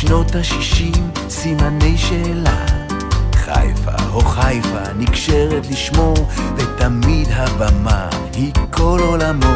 שנות 0.00 0.34
השישים, 0.34 1.10
סימני 1.28 1.98
שאלה. 1.98 2.66
חיפה, 3.34 3.90
או 4.12 4.20
חיפה, 4.20 4.92
נקשרת 4.98 5.66
לשמו, 5.70 6.14
ותמיד 6.56 7.28
הבמה 7.30 8.08
היא 8.34 8.52
כל 8.70 8.98
עולמו. 9.02 9.52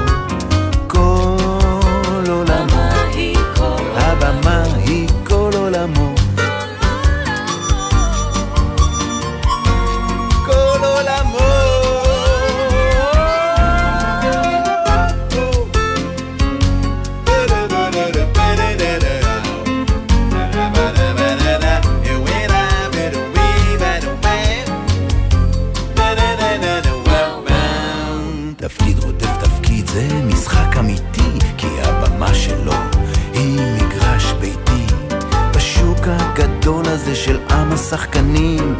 השחקנים 37.92 38.74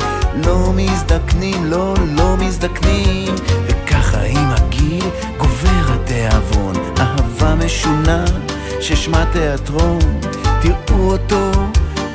לא 0.45 0.73
מזדקנים, 0.75 1.65
לא, 1.65 1.95
לא 2.17 2.37
מזדקנים. 2.37 3.35
וככה 3.67 4.21
עם 4.23 4.51
הגיל 4.51 5.05
גובר 5.39 5.95
התיאבון. 5.95 6.75
אהבה 6.99 7.55
משונה 7.55 8.25
ששמה 8.81 9.25
תיאטרון. 9.33 9.99
תראו 10.63 11.13
אותו 11.13 11.51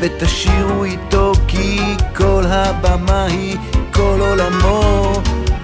ותשירו 0.02 0.84
איתו 0.84 1.32
כי 1.48 1.80
כל 2.16 2.43
הבמה 2.48 3.26
היא 3.26 3.58
כל 3.93 4.18
עולמו 4.20 5.14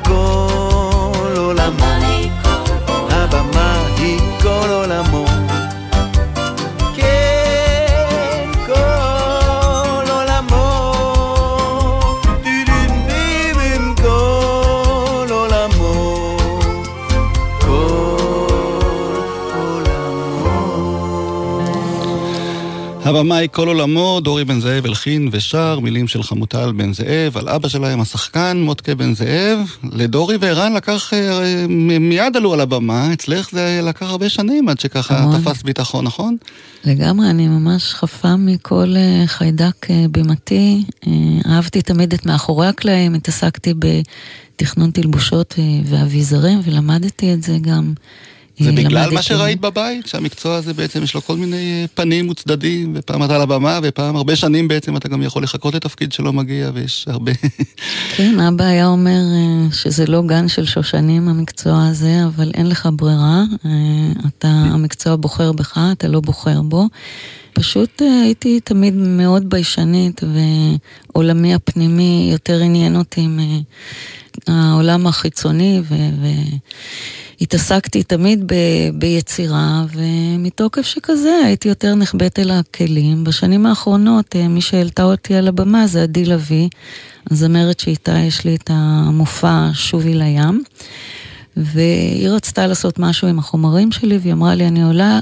כל 0.06 1.34
עולמו 1.38 2.03
הבמה 23.06 23.38
היא 23.38 23.50
כל 23.52 23.68
עולמו, 23.68 24.20
דורי 24.24 24.46
בן 24.46 24.60
זאב 24.60 24.86
הלחין 24.86 25.30
ושר, 25.32 25.80
מילים 25.80 26.08
של 26.08 26.24
חמוטל 26.24 26.72
בן 26.72 26.94
זאב, 26.94 27.38
על 27.38 27.50
אבא 27.50 27.68
שלהם 27.68 28.02
השחקן, 28.02 28.58
מוטקה 28.62 28.96
בן 28.96 29.16
זאב. 29.16 29.60
לדורי 29.92 30.38
וערן 30.40 30.74
לקח, 30.74 31.14
אה, 31.14 31.66
מ- 31.70 32.10
מיד 32.10 32.38
עלו 32.38 32.54
על 32.54 32.62
הבמה, 32.62 33.14
אצלך 33.14 33.50
זה 33.52 33.80
לקח 33.84 34.06
הרבה 34.10 34.30
שנים 34.30 34.70
עד 34.70 34.80
שככה 34.80 35.18
המון. 35.18 35.42
תפס 35.42 35.64
ביטחון, 35.64 36.06
נכון? 36.06 36.38
לגמרי, 36.86 37.30
אני 37.30 37.48
ממש 37.48 37.94
חפה 37.94 38.36
מכל 38.36 38.94
אה, 38.96 39.28
חיידק 39.28 39.88
אה, 39.90 40.06
בימתי. 40.12 40.84
אה, 41.08 41.12
אהבתי 41.52 41.82
תמיד 41.82 42.14
את 42.14 42.26
מאחורי 42.26 42.68
הקלעים, 42.68 43.14
התעסקתי 43.14 43.74
בתכנון 43.80 44.92
תלבושות 44.92 45.56
אה, 45.60 45.64
ואביזרים, 45.86 46.60
ולמדתי 46.64 47.34
את 47.34 47.44
זה 47.44 47.58
גם. 47.62 47.94
זה 48.60 48.72
בגלל 48.72 49.12
מה 49.12 49.22
שראית 49.22 49.62
בבית, 49.62 50.08
שהמקצוע 50.08 50.56
הזה 50.56 50.74
בעצם 50.74 51.04
יש 51.04 51.14
לו 51.16 51.22
כל 51.22 51.36
מיני 51.36 51.56
אה, 51.56 51.86
פנים 51.94 52.30
וצדדים, 52.30 52.94
ופעם 52.96 53.24
אתה 53.24 53.36
על 53.36 53.42
הבמה, 53.42 53.80
ופעם 53.84 54.16
הרבה 54.16 54.36
שנים 54.36 54.68
בעצם 54.68 54.98
אתה 54.98 55.10
גם 55.10 55.22
יכול 55.22 55.44
לחכות 55.44 55.76
לתפקיד 55.76 56.12
שלא 56.12 56.34
מגיע, 56.34 56.72
ויש 56.74 57.06
הרבה... 57.08 57.32
כן, 58.16 58.40
אבא 58.40 58.64
היה 58.64 58.88
אומר 58.88 59.22
אה, 59.34 59.72
שזה 59.72 60.06
לא 60.06 60.22
גן 60.22 60.48
של 60.48 60.66
שושנים 60.66 61.30
המקצוע 61.30 61.88
הזה, 61.88 62.26
אבל 62.26 62.52
אין 62.54 62.70
לך 62.70 62.90
ברירה. 62.92 63.44
אה, 63.66 63.72
אתה, 64.28 64.48
המקצוע 64.48 65.16
בוחר 65.16 65.52
בך, 65.52 65.80
אתה 65.92 66.08
לא 66.08 66.20
בוחר 66.20 66.62
בו. 66.62 66.88
פשוט 67.54 68.02
אה, 68.02 68.22
הייתי 68.24 68.60
תמיד 68.60 68.94
מאוד 68.96 69.50
ביישנית, 69.50 70.22
ועולמי 71.14 71.54
הפנימי 71.54 72.30
יותר 72.32 72.62
עניין 72.62 72.96
אותי 72.96 73.28
מהעולם 74.48 75.08
החיצוני, 75.08 75.82
ו... 75.90 75.96
התעסקתי 77.42 78.04
תמיד 78.04 78.44
ב, 78.46 78.56
ביצירה, 78.94 79.86
ומתוקף 79.94 80.82
שכזה 80.82 81.42
הייתי 81.46 81.70
יותר 81.70 81.96
נחבאת 81.96 82.40
אל 82.40 82.52
הכלים. 82.52 83.24
בשנים 83.24 83.66
האחרונות, 83.66 84.36
אה, 84.36 84.48
מי 84.48 84.62
שהעלתה 84.62 85.04
אותי 85.04 85.36
על 85.36 85.48
הבמה 85.48 85.88
זה 85.88 86.04
עדי 86.04 86.26
לביא, 86.26 86.70
הזמרת 87.32 87.80
שאיתה 87.80 88.18
יש 88.18 88.46
לי 88.46 88.56
את 88.56 88.70
המופע 88.74 89.70
שובי 89.74 90.14
לים. 90.14 90.64
והיא 91.58 92.30
רצתה 92.30 92.68
לעשות 92.68 93.00
משהו 93.00 93.28
עם 93.28 93.40
החומרים 93.40 93.92
שלי, 93.92 94.18
והיא 94.18 94.34
אמרה 94.34 94.56
לי, 94.56 94.68
אני 94.68 94.84
עולה, 94.84 95.20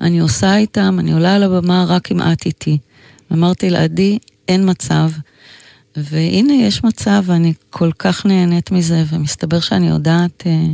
אני 0.00 0.18
עושה 0.18 0.56
איתם, 0.56 0.96
אני 0.98 1.12
עולה 1.12 1.34
על 1.34 1.42
הבמה 1.42 1.84
רק 1.88 2.12
אם 2.12 2.22
את 2.22 2.46
איתי. 2.46 2.78
אמרתי 3.32 3.70
לה, 3.70 3.82
עדי, 3.82 4.18
אין 4.48 4.70
מצב. 4.70 5.10
והנה, 5.96 6.52
יש 6.52 6.84
מצב, 6.84 7.22
ואני 7.26 7.52
כל 7.70 7.90
כך 7.98 8.26
נהנית 8.26 8.70
מזה, 8.70 9.04
ומסתבר 9.12 9.60
שאני 9.60 9.88
יודעת 9.88 10.42
אה, 10.46 10.66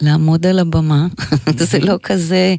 לעמוד 0.00 0.46
על 0.46 0.58
הבמה. 0.58 1.06
זה 1.70 1.78
לא 1.78 1.98
כזה 2.02 2.54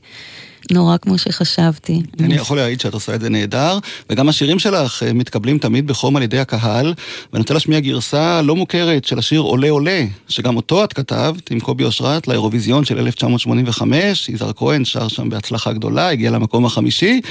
נורא 0.72 0.97
כמו 0.97 1.18
שחשבתי. 1.18 2.01
אני 2.20 2.36
יכול 2.36 2.58
להעיד 2.58 2.82
שאת 2.82 2.93
עושה 2.93 3.16
את 3.16 3.22
זה 3.22 3.30
נהדר, 3.30 3.80
וגם 4.10 4.30
השירים 4.30 4.60
שלך 4.60 5.03
אה, 5.03 5.14
מתקבלים 5.14 5.58
תמיד 5.58 5.88
בחום 5.88 6.16
על 6.16 6.24
ידי 6.24 6.39
הקהל, 6.39 6.93
ואני 7.34 7.41
רוצה 7.41 7.53
להשמיע 7.53 7.80
גרסה 7.80 8.41
לא 8.41 8.55
מוכרת 8.55 9.05
של 9.05 9.20
השיר 9.20 9.41
עולה 9.41 9.70
עולה, 9.70 10.05
שגם 10.28 10.55
אותו 10.55 10.84
את 10.84 10.93
כתבת 10.93 11.51
עם 11.51 11.60
קובי 11.60 11.84
אושרת 11.84 12.28
לאירוויזיון 12.28 12.86
של 12.86 12.97
1985, 12.99 14.30
יזהר 14.30 14.51
כהן 14.55 14.86
שר 14.86 15.08
שם 15.08 15.30
בהצלחה 15.30 15.74
גדולה, 15.74 16.10
הגיע 16.10 16.32
למקום 16.32 16.66
החמישי, 16.66 17.22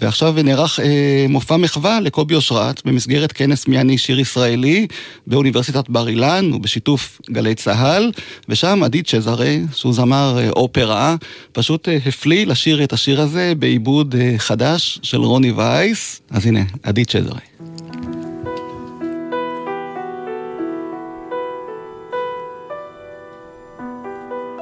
ועכשיו 0.00 0.34
נערך 0.44 0.80
אה, 0.80 1.26
מופע 1.28 1.56
מחווה 1.56 2.00
לקובי 2.00 2.34
אושרת 2.34 2.82
במסגרת 2.84 3.32
כנס 3.32 3.68
מי 3.68 3.78
אני 3.80 3.98
שיר 3.98 4.20
ישראלי 4.20 4.86
באוניברסיטת 5.26 5.88
בר 5.88 6.08
אילן 6.08 6.52
ובשיתוף 6.52 7.20
גלי 7.30 7.54
צה"ל, 7.54 8.12
ושם 8.48 8.82
עדי 8.82 9.02
צ'זרה, 9.02 9.54
שהוא 9.74 9.94
זמר 9.94 10.38
אה, 10.38 10.50
אופרה, 10.50 11.16
פשוט 11.52 11.88
אה, 11.88 11.98
הפליא 12.06 12.46
לשיר 12.46 12.69
את 12.84 12.92
השיר 12.92 13.20
הזה 13.20 13.52
בעיבוד 13.58 14.14
אה, 14.18 14.34
חדש 14.38 14.98
של 15.02 15.20
רוני 15.20 15.52
וייס. 15.52 16.20
אז 16.30 16.46
הנה, 16.46 16.60
עדי 16.82 17.04
צ'זרי. 17.04 17.40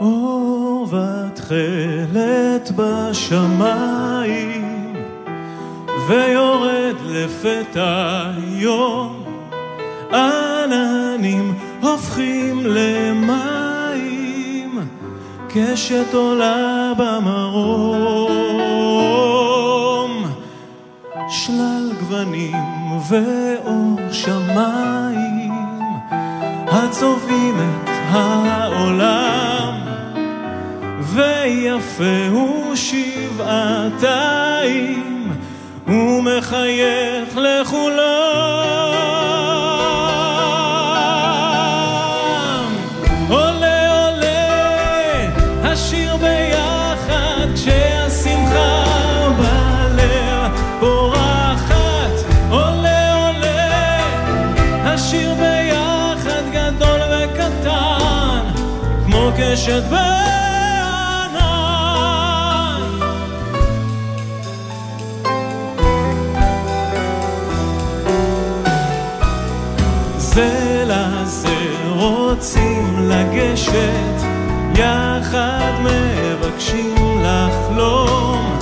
אור 0.00 0.88
ותכלת 0.92 2.70
בשמיים 2.76 4.62
ויורד 6.09 6.96
לפתע 7.06 8.30
יום 8.59 9.24
עננים 10.12 11.54
הופכים 11.80 12.66
למים 12.66 13.78
קשת 15.66 16.14
עולה 16.14 16.92
במרום. 16.98 18.28
שלל 21.28 21.92
גוונים 22.00 22.54
ואור 23.09 24.12
שמיים 24.12 25.52
הצובעים 26.66 27.54
את 27.61 27.88
העולם. 28.11 29.74
ויפה 31.00 32.28
הוא 32.30 32.74
שבעתיים 32.74 34.22
ומחייך 35.86 37.36
לכולם 37.36 38.88
קשת 59.69 59.83
בענן 59.91 60.09
זה 70.16 70.85
לזה 70.87 71.57
רוצים 71.97 73.09
לגשת, 73.09 74.23
יחד 74.75 75.73
מבקשים 75.81 77.23
לחלום, 77.23 78.59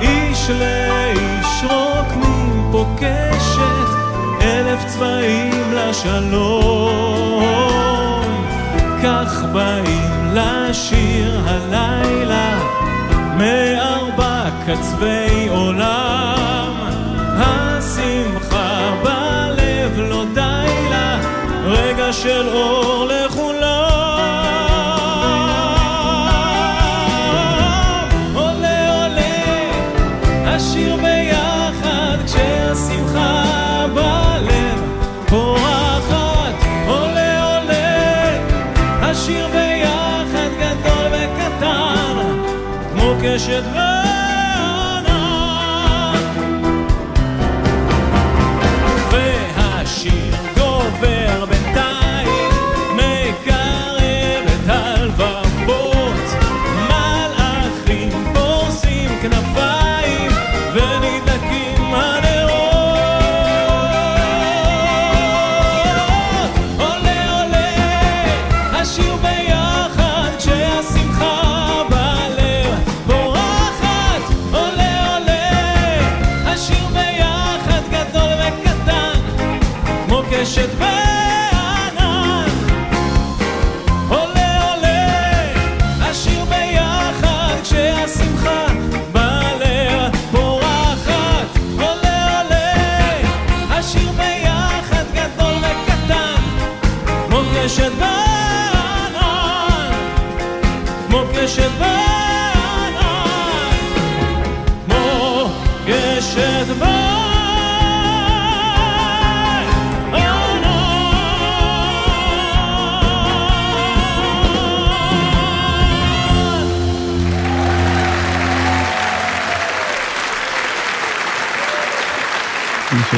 איש 0.00 0.50
לאיש 0.50 1.64
רוקמים 1.70 2.68
פה 2.72 2.86
קשת, 2.96 3.88
אלף 4.42 4.84
צבעים 4.86 5.72
לשלום. 5.72 7.08
כך 9.02 9.44
באים 9.52 10.17
לשיר 10.34 11.40
הלילה, 11.44 12.58
מארבע 13.36 14.44
קצווי 14.66 15.48
עולם, 15.48 16.72
השמחה 17.36 18.94
בלב 19.02 19.98
לא 19.98 20.24
די 20.34 20.90
לה, 20.90 21.20
רגע 21.64 22.12
של 22.12 22.48
אור 22.48 23.08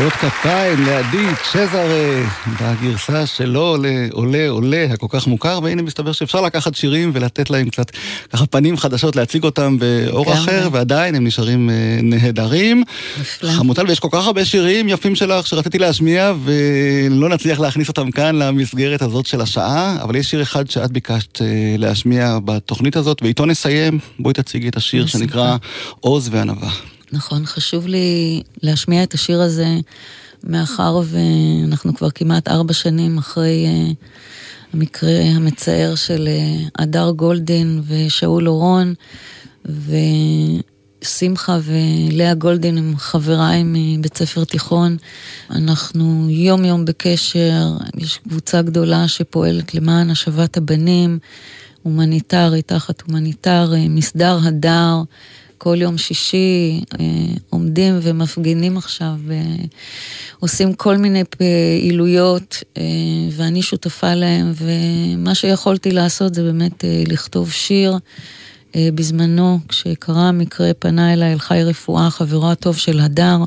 מחיאות 0.01 0.33
כפיים 0.33 0.87
לעדי 0.87 1.27
צ'זרה 1.53 2.23
בגרסה 2.61 3.27
שלו 3.27 3.77
לעולה 3.83 4.49
עולה 4.49 4.87
הכל 4.91 5.07
כך 5.11 5.27
מוכר, 5.27 5.61
והנה 5.63 5.83
מסתבר 5.83 6.13
שאפשר 6.13 6.41
לקחת 6.41 6.75
שירים 6.75 7.11
ולתת 7.15 7.51
להם 7.51 7.71
קצת 7.71 7.91
ככה 8.33 8.47
פנים 8.47 8.77
חדשות, 8.77 9.17
להציג 9.17 9.45
אותם 9.45 9.79
באור 9.79 10.33
אחר, 10.33 10.69
ועדיין 10.73 11.15
הם 11.15 11.27
נשארים 11.27 11.71
אה, 11.71 11.99
נהדרים. 12.03 12.85
חמוטל, 13.43 13.87
ויש 13.89 14.01
כל 14.01 14.09
כך 14.13 14.27
הרבה 14.27 14.45
שירים 14.45 14.89
יפים 14.89 15.15
שלך 15.15 15.47
שרציתי 15.47 15.79
להשמיע, 15.79 16.33
ולא 16.45 17.29
נצליח 17.29 17.61
להכניס 17.61 17.89
אותם 17.89 18.11
כאן 18.11 18.37
למסגרת 18.37 19.03
הזאת 19.03 19.27
של 19.27 19.41
השעה, 19.41 19.97
אבל 20.03 20.17
יש 20.17 20.31
שיר 20.31 20.43
אחד 20.43 20.71
שאת 20.71 20.91
ביקשת 20.91 21.43
אה, 21.43 21.47
להשמיע 21.79 22.39
בתוכנית 22.45 22.97
הזאת, 22.97 23.23
ואיתו 23.23 23.47
נסיים. 23.47 23.99
בואי 24.19 24.35
תציגי 24.35 24.69
את 24.69 24.77
השיר 24.77 25.07
שנקרא 25.07 25.57
עוז 26.01 26.29
וענווה. 26.33 26.90
נכון, 27.13 27.47
חשוב 27.47 27.87
לי 27.87 28.43
להשמיע 28.63 29.03
את 29.03 29.15
השיר 29.15 29.41
הזה, 29.41 29.69
מאחר 30.45 31.01
ואנחנו 31.05 31.95
כבר 31.95 32.11
כמעט 32.11 32.49
ארבע 32.49 32.73
שנים 32.73 33.19
אחרי 33.19 33.67
uh, 33.67 33.95
המקרה 34.75 35.23
המצער 35.23 35.95
של 35.95 36.29
uh, 36.29 36.71
הדר 36.79 37.11
גולדין 37.11 37.83
ושאול 37.87 38.49
אורון, 38.49 38.95
ושמחה 41.05 41.59
ולאה 41.63 42.35
גולדין 42.35 42.79
הם 42.79 42.95
חבריי 42.97 43.63
מבית 43.65 44.17
ספר 44.17 44.45
תיכון. 44.45 44.97
אנחנו 45.51 46.27
יום 46.31 46.65
יום 46.65 46.85
בקשר, 46.85 47.67
יש 47.99 48.19
קבוצה 48.29 48.63
גדולה 48.63 49.09
שפועלת 49.09 49.75
למען 49.75 50.11
השבת 50.11 50.57
הבנים, 50.57 51.19
הומניטרי, 51.83 52.63
תחת 52.63 53.03
הומניטרי, 53.03 53.89
מסדר 53.89 54.39
הדר. 54.43 55.03
כל 55.63 55.83
יום 55.83 55.99
שישי 55.99 56.81
אה, 57.01 57.07
עומדים 57.51 57.99
ומפגינים 58.03 58.77
עכשיו, 58.77 59.13
ועושים 60.39 60.75
כל 60.75 60.97
מיני 60.97 61.25
פעילויות, 61.25 62.63
אה, 62.79 62.83
ואני 63.33 63.63
שותפה 63.63 64.15
להם, 64.15 64.53
ומה 64.57 65.35
שיכולתי 65.35 65.91
לעשות 65.91 66.35
זה 66.35 66.43
באמת 66.43 66.85
אה, 66.85 67.03
לכתוב 67.07 67.51
שיר. 67.51 67.99
בזמנו, 68.95 69.59
כשקרה 69.69 70.29
המקרה, 70.29 70.71
פנה 70.79 71.13
אליי 71.13 71.33
אל 71.33 71.39
חי 71.39 71.65
רפואה, 71.65 72.11
חברו 72.11 72.51
הטוב 72.51 72.77
של 72.77 73.01
הדר, 73.01 73.39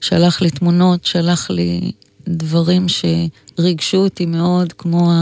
שלח 0.00 0.40
לי 0.40 0.50
תמונות, 0.50 1.04
שלח 1.04 1.50
לי 1.50 1.92
דברים 2.28 2.86
שריגשו 2.88 3.96
אותי 3.96 4.26
מאוד, 4.26 4.72
כמו 4.72 5.12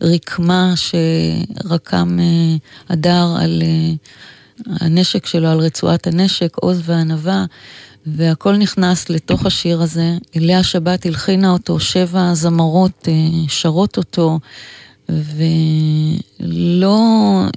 הרקמה 0.00 0.74
שרקם 0.76 2.18
הדר 2.88 3.36
על 3.40 3.62
הנשק 4.66 5.26
שלו 5.26 5.48
על 5.48 5.58
רצועת 5.58 6.06
הנשק, 6.06 6.56
עוז 6.56 6.82
וענווה, 6.84 7.44
והכל 8.06 8.56
נכנס 8.56 9.10
לתוך 9.10 9.46
השיר 9.46 9.82
הזה. 9.82 10.16
לאה 10.36 10.62
שבת 10.62 11.06
הלחינה 11.06 11.50
אותו, 11.50 11.80
שבע 11.80 12.34
זמרות 12.34 13.08
אה, 13.08 13.14
שרות 13.48 13.96
אותו, 13.96 14.38
ולא 16.40 16.98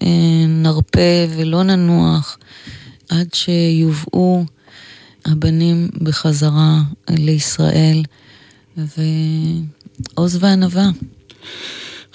אה, 0.03 0.45
נרפה 0.47 1.25
ולא 1.35 1.63
ננוח 1.63 2.37
עד 3.09 3.33
שיובאו 3.33 4.45
הבנים 5.25 5.89
בחזרה 6.01 6.81
לישראל, 7.09 8.03
ועוז 8.77 10.37
וענווה. 10.39 10.89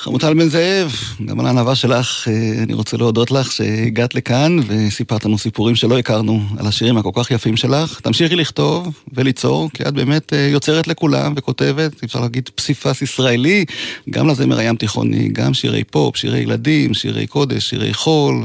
חמוטל 0.03 0.35
בן 0.35 0.49
זאב, 0.49 0.93
גם 1.25 1.41
על 1.41 1.47
הענווה 1.47 1.75
שלך, 1.75 2.29
אה, 2.29 2.63
אני 2.63 2.75
רוצה 2.75 2.97
להודות 2.97 3.31
לך 3.31 3.53
שהגעת 3.53 4.15
לכאן 4.15 4.57
וסיפרת 4.67 5.25
לנו 5.25 5.39
סיפורים 5.39 5.77
שלא 5.77 5.99
הכרנו 5.99 6.43
על 6.59 6.67
השירים 6.67 6.97
הכל 6.99 7.11
כך 7.15 7.31
יפים 7.31 7.57
שלך. 7.57 8.01
תמשיכי 8.01 8.37
לכתוב 8.37 8.89
וליצור, 9.13 9.71
כי 9.75 9.83
את 9.83 9.95
באמת 9.95 10.33
אה, 10.33 10.39
יוצרת 10.39 10.89
לכולם 10.89 11.33
וכותבת, 11.37 12.05
אפשר 12.05 12.21
להגיד 12.21 12.51
פסיפס 12.55 13.03
ישראלי, 13.03 13.65
גם 14.11 14.29
לזמר 14.29 14.59
הים 14.59 14.77
תיכוני, 14.77 15.29
גם 15.33 15.55
שירי 15.55 15.85
פופ, 15.85 16.17
שירי 16.17 16.39
ילדים, 16.39 16.95
שירי 16.95 17.27
קודש, 17.27 17.71
שירי 17.71 17.95
חול, 17.95 18.45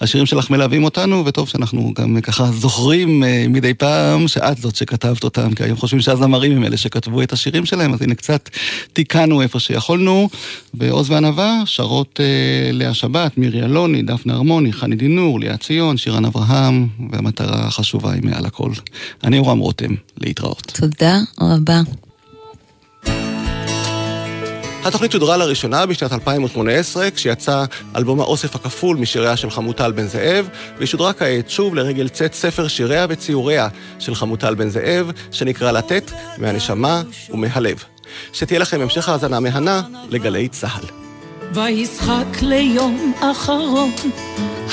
והשירים 0.00 0.26
שלך 0.26 0.50
מלווים 0.50 0.84
אותנו, 0.84 1.24
וטוב 1.26 1.48
שאנחנו 1.48 1.92
גם 1.98 2.20
ככה 2.20 2.44
זוכרים 2.52 3.24
אה, 3.24 3.46
מדי 3.48 3.74
פעם 3.74 4.28
שאת 4.28 4.58
זאת 4.58 4.76
שכתבת 4.76 5.24
אותם, 5.24 5.54
כי 5.54 5.64
היום 5.64 5.76
חושבים 5.76 6.00
שהזמרים 6.00 6.56
הם 6.56 6.64
אלה 6.64 6.76
שכתבו 6.76 7.22
את 7.22 7.32
השירים 7.32 7.66
שלהם, 7.66 7.94
אז 7.94 8.02
הנה 8.02 8.14
קצת 8.14 8.50
תיקנו 8.92 9.42
איפה 9.42 9.60
שיכולנו. 9.60 10.28
ועוז 10.74 11.10
וענווה 11.10 11.62
שרות 11.64 12.20
אה, 12.20 12.72
לאה 12.72 12.94
שבת, 12.94 13.38
מירי 13.38 13.62
אלוני, 13.62 14.02
דפנה 14.02 14.34
הרמוני, 14.34 14.72
חני 14.72 14.96
דינור, 14.96 15.40
לאה 15.40 15.56
ציון, 15.56 15.96
שירן 15.96 16.24
אברהם, 16.24 16.88
והמטרה 17.10 17.66
החשובה 17.66 18.12
היא 18.12 18.22
מעל 18.22 18.46
הכל. 18.46 18.70
אני 19.24 19.38
אורם 19.38 19.58
רותם, 19.58 19.94
להתראות. 20.20 20.72
תודה 20.80 21.18
רבה. 21.40 21.80
התוכנית 24.86 25.12
שודרה 25.12 25.36
לראשונה 25.36 25.86
בשנת 25.86 26.12
2018, 26.12 27.10
כשיצא 27.10 27.64
אלבום 27.96 28.20
האוסף 28.20 28.54
הכפול 28.54 28.96
משיריה 28.96 29.36
של 29.36 29.50
חמוטל 29.50 29.92
בן 29.92 30.06
זאב, 30.06 30.48
והיא 30.76 30.86
שודרה 30.86 31.12
כעת 31.12 31.50
שוב 31.50 31.74
לרגל 31.74 32.08
צאת 32.08 32.34
ספר 32.34 32.68
שיריה 32.68 33.06
וציוריה 33.08 33.68
של 33.98 34.14
חמוטל 34.14 34.54
בן 34.54 34.68
זאב, 34.68 35.10
שנקרא 35.30 35.72
לתת 35.72 36.10
מהנשמה 36.38 37.02
ומהלב. 37.30 37.84
שתהיה 38.32 38.60
לכם 38.60 38.80
המשך 38.80 39.08
האזנה 39.08 39.40
מהנה 39.40 39.82
לגלי 40.08 40.48
צה"ל. 40.48 40.84
וישחק 41.52 42.42
ליום 42.42 43.12
אחרון, 43.20 43.90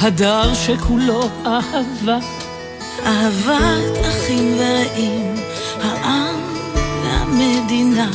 הדר 0.02 0.54
שכולו 0.54 1.30
אהבה. 1.46 2.18
אהבת 3.06 3.98
אחים 4.02 4.58
ורעים, 4.58 5.36
העם 5.82 6.36
והמדינה. 7.04 8.10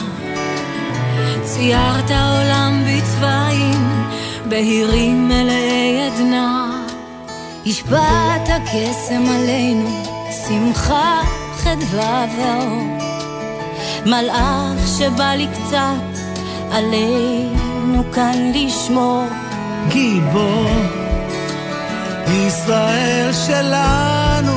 ציירת 1.43 2.11
עולם 2.11 2.83
בצבעים, 2.87 4.09
בהירים 4.49 5.29
מלאי 5.29 6.07
עדנה. 6.07 6.83
השפעת 7.67 8.49
קסם 8.65 9.23
עלינו, 9.35 10.05
שמחה, 10.47 11.23
חדווה 11.57 12.27
ואור. 12.39 13.18
מלאך 14.07 14.89
שבא 14.99 15.35
לי 15.35 15.47
קצת 15.53 16.21
עלינו 16.73 18.05
כאן 18.13 18.53
לשמור. 18.55 19.25
גיבור, 19.89 20.71
ישראל 22.29 23.31
שלנו, 23.47 24.53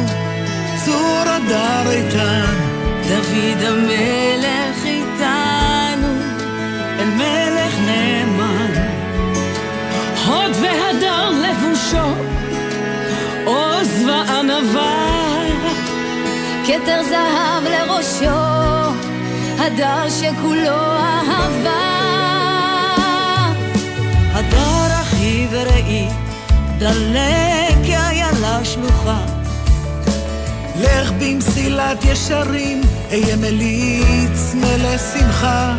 צור 0.86 1.24
הדר 1.26 1.92
איתן, 1.92 2.56
דוד 3.08 3.64
המלך 3.64 4.86
איתנו, 4.86 6.08
אל 7.00 7.06
מלך 7.06 7.80
נאמן. 7.86 8.74
הוד 10.28 10.52
והדר 10.62 11.30
לבושו, 11.30 12.14
עוז 13.46 14.04
וענווה, 14.08 15.12
כתר 16.66 17.02
זהב 17.04 17.64
לראשו. 17.64 18.41
הדר 19.62 20.10
שכולו 20.10 20.82
אהבה. 20.98 21.82
הדר 24.34 25.02
אחי 25.02 25.48
ורעי, 25.52 26.08
דלק 26.78 27.76
כאיילה 27.86 28.66
שלוחה. 28.66 29.20
לך 30.82 31.12
במסילת 31.12 32.06
ישרים, 32.06 32.82
אהיה 33.12 33.36
מליץ 33.36 34.54
מלא 34.54 34.98
שמחה. 34.98 35.78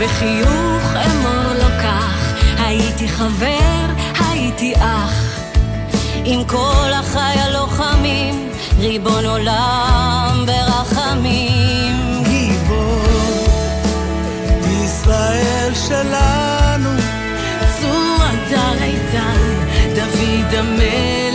בחיוך 0.00 0.82
אמור 0.94 1.52
לו 1.54 1.68
כך, 1.82 2.34
הייתי 2.58 3.08
חבר, 3.08 3.86
הייתי 4.18 4.74
אח. 4.76 5.40
עם 6.24 6.44
כל 6.44 6.90
אחיי 7.00 7.40
הלוחמים, 7.40 8.48
ריבון 8.78 9.24
עולם 9.24 10.46
ברחמים. 10.46 11.95
שלנו. 15.76 16.90
צור 17.80 18.16
הדר 18.20 18.82
איתן, 18.82 19.38
דוד 19.94 20.54
המלך 20.54 21.25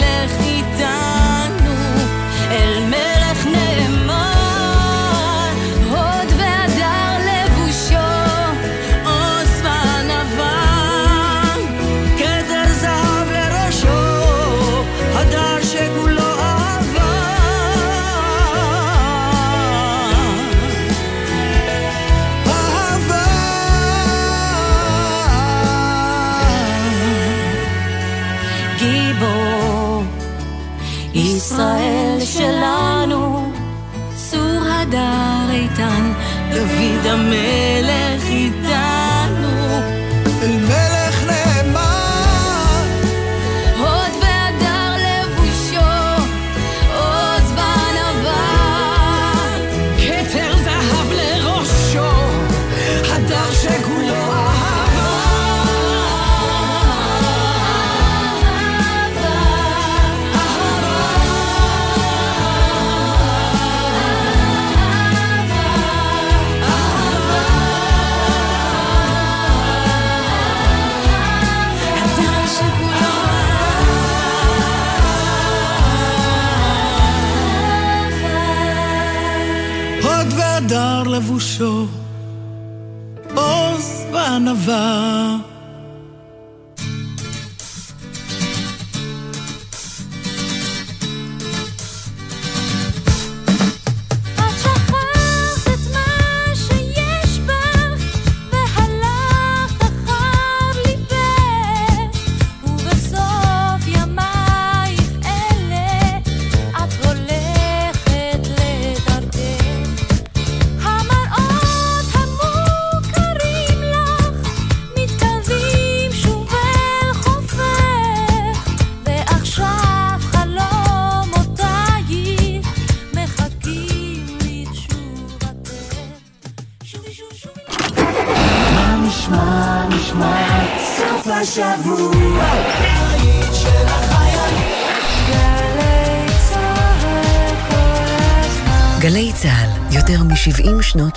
דוד 37.32 37.91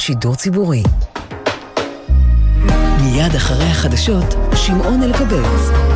שידור 0.07 0.35
ציבורי. 0.35 0.83
מיד 3.03 3.35
אחרי 3.37 3.65
החדשות, 3.65 4.35
שמעון 4.55 5.03
אלקבץ. 5.03 5.94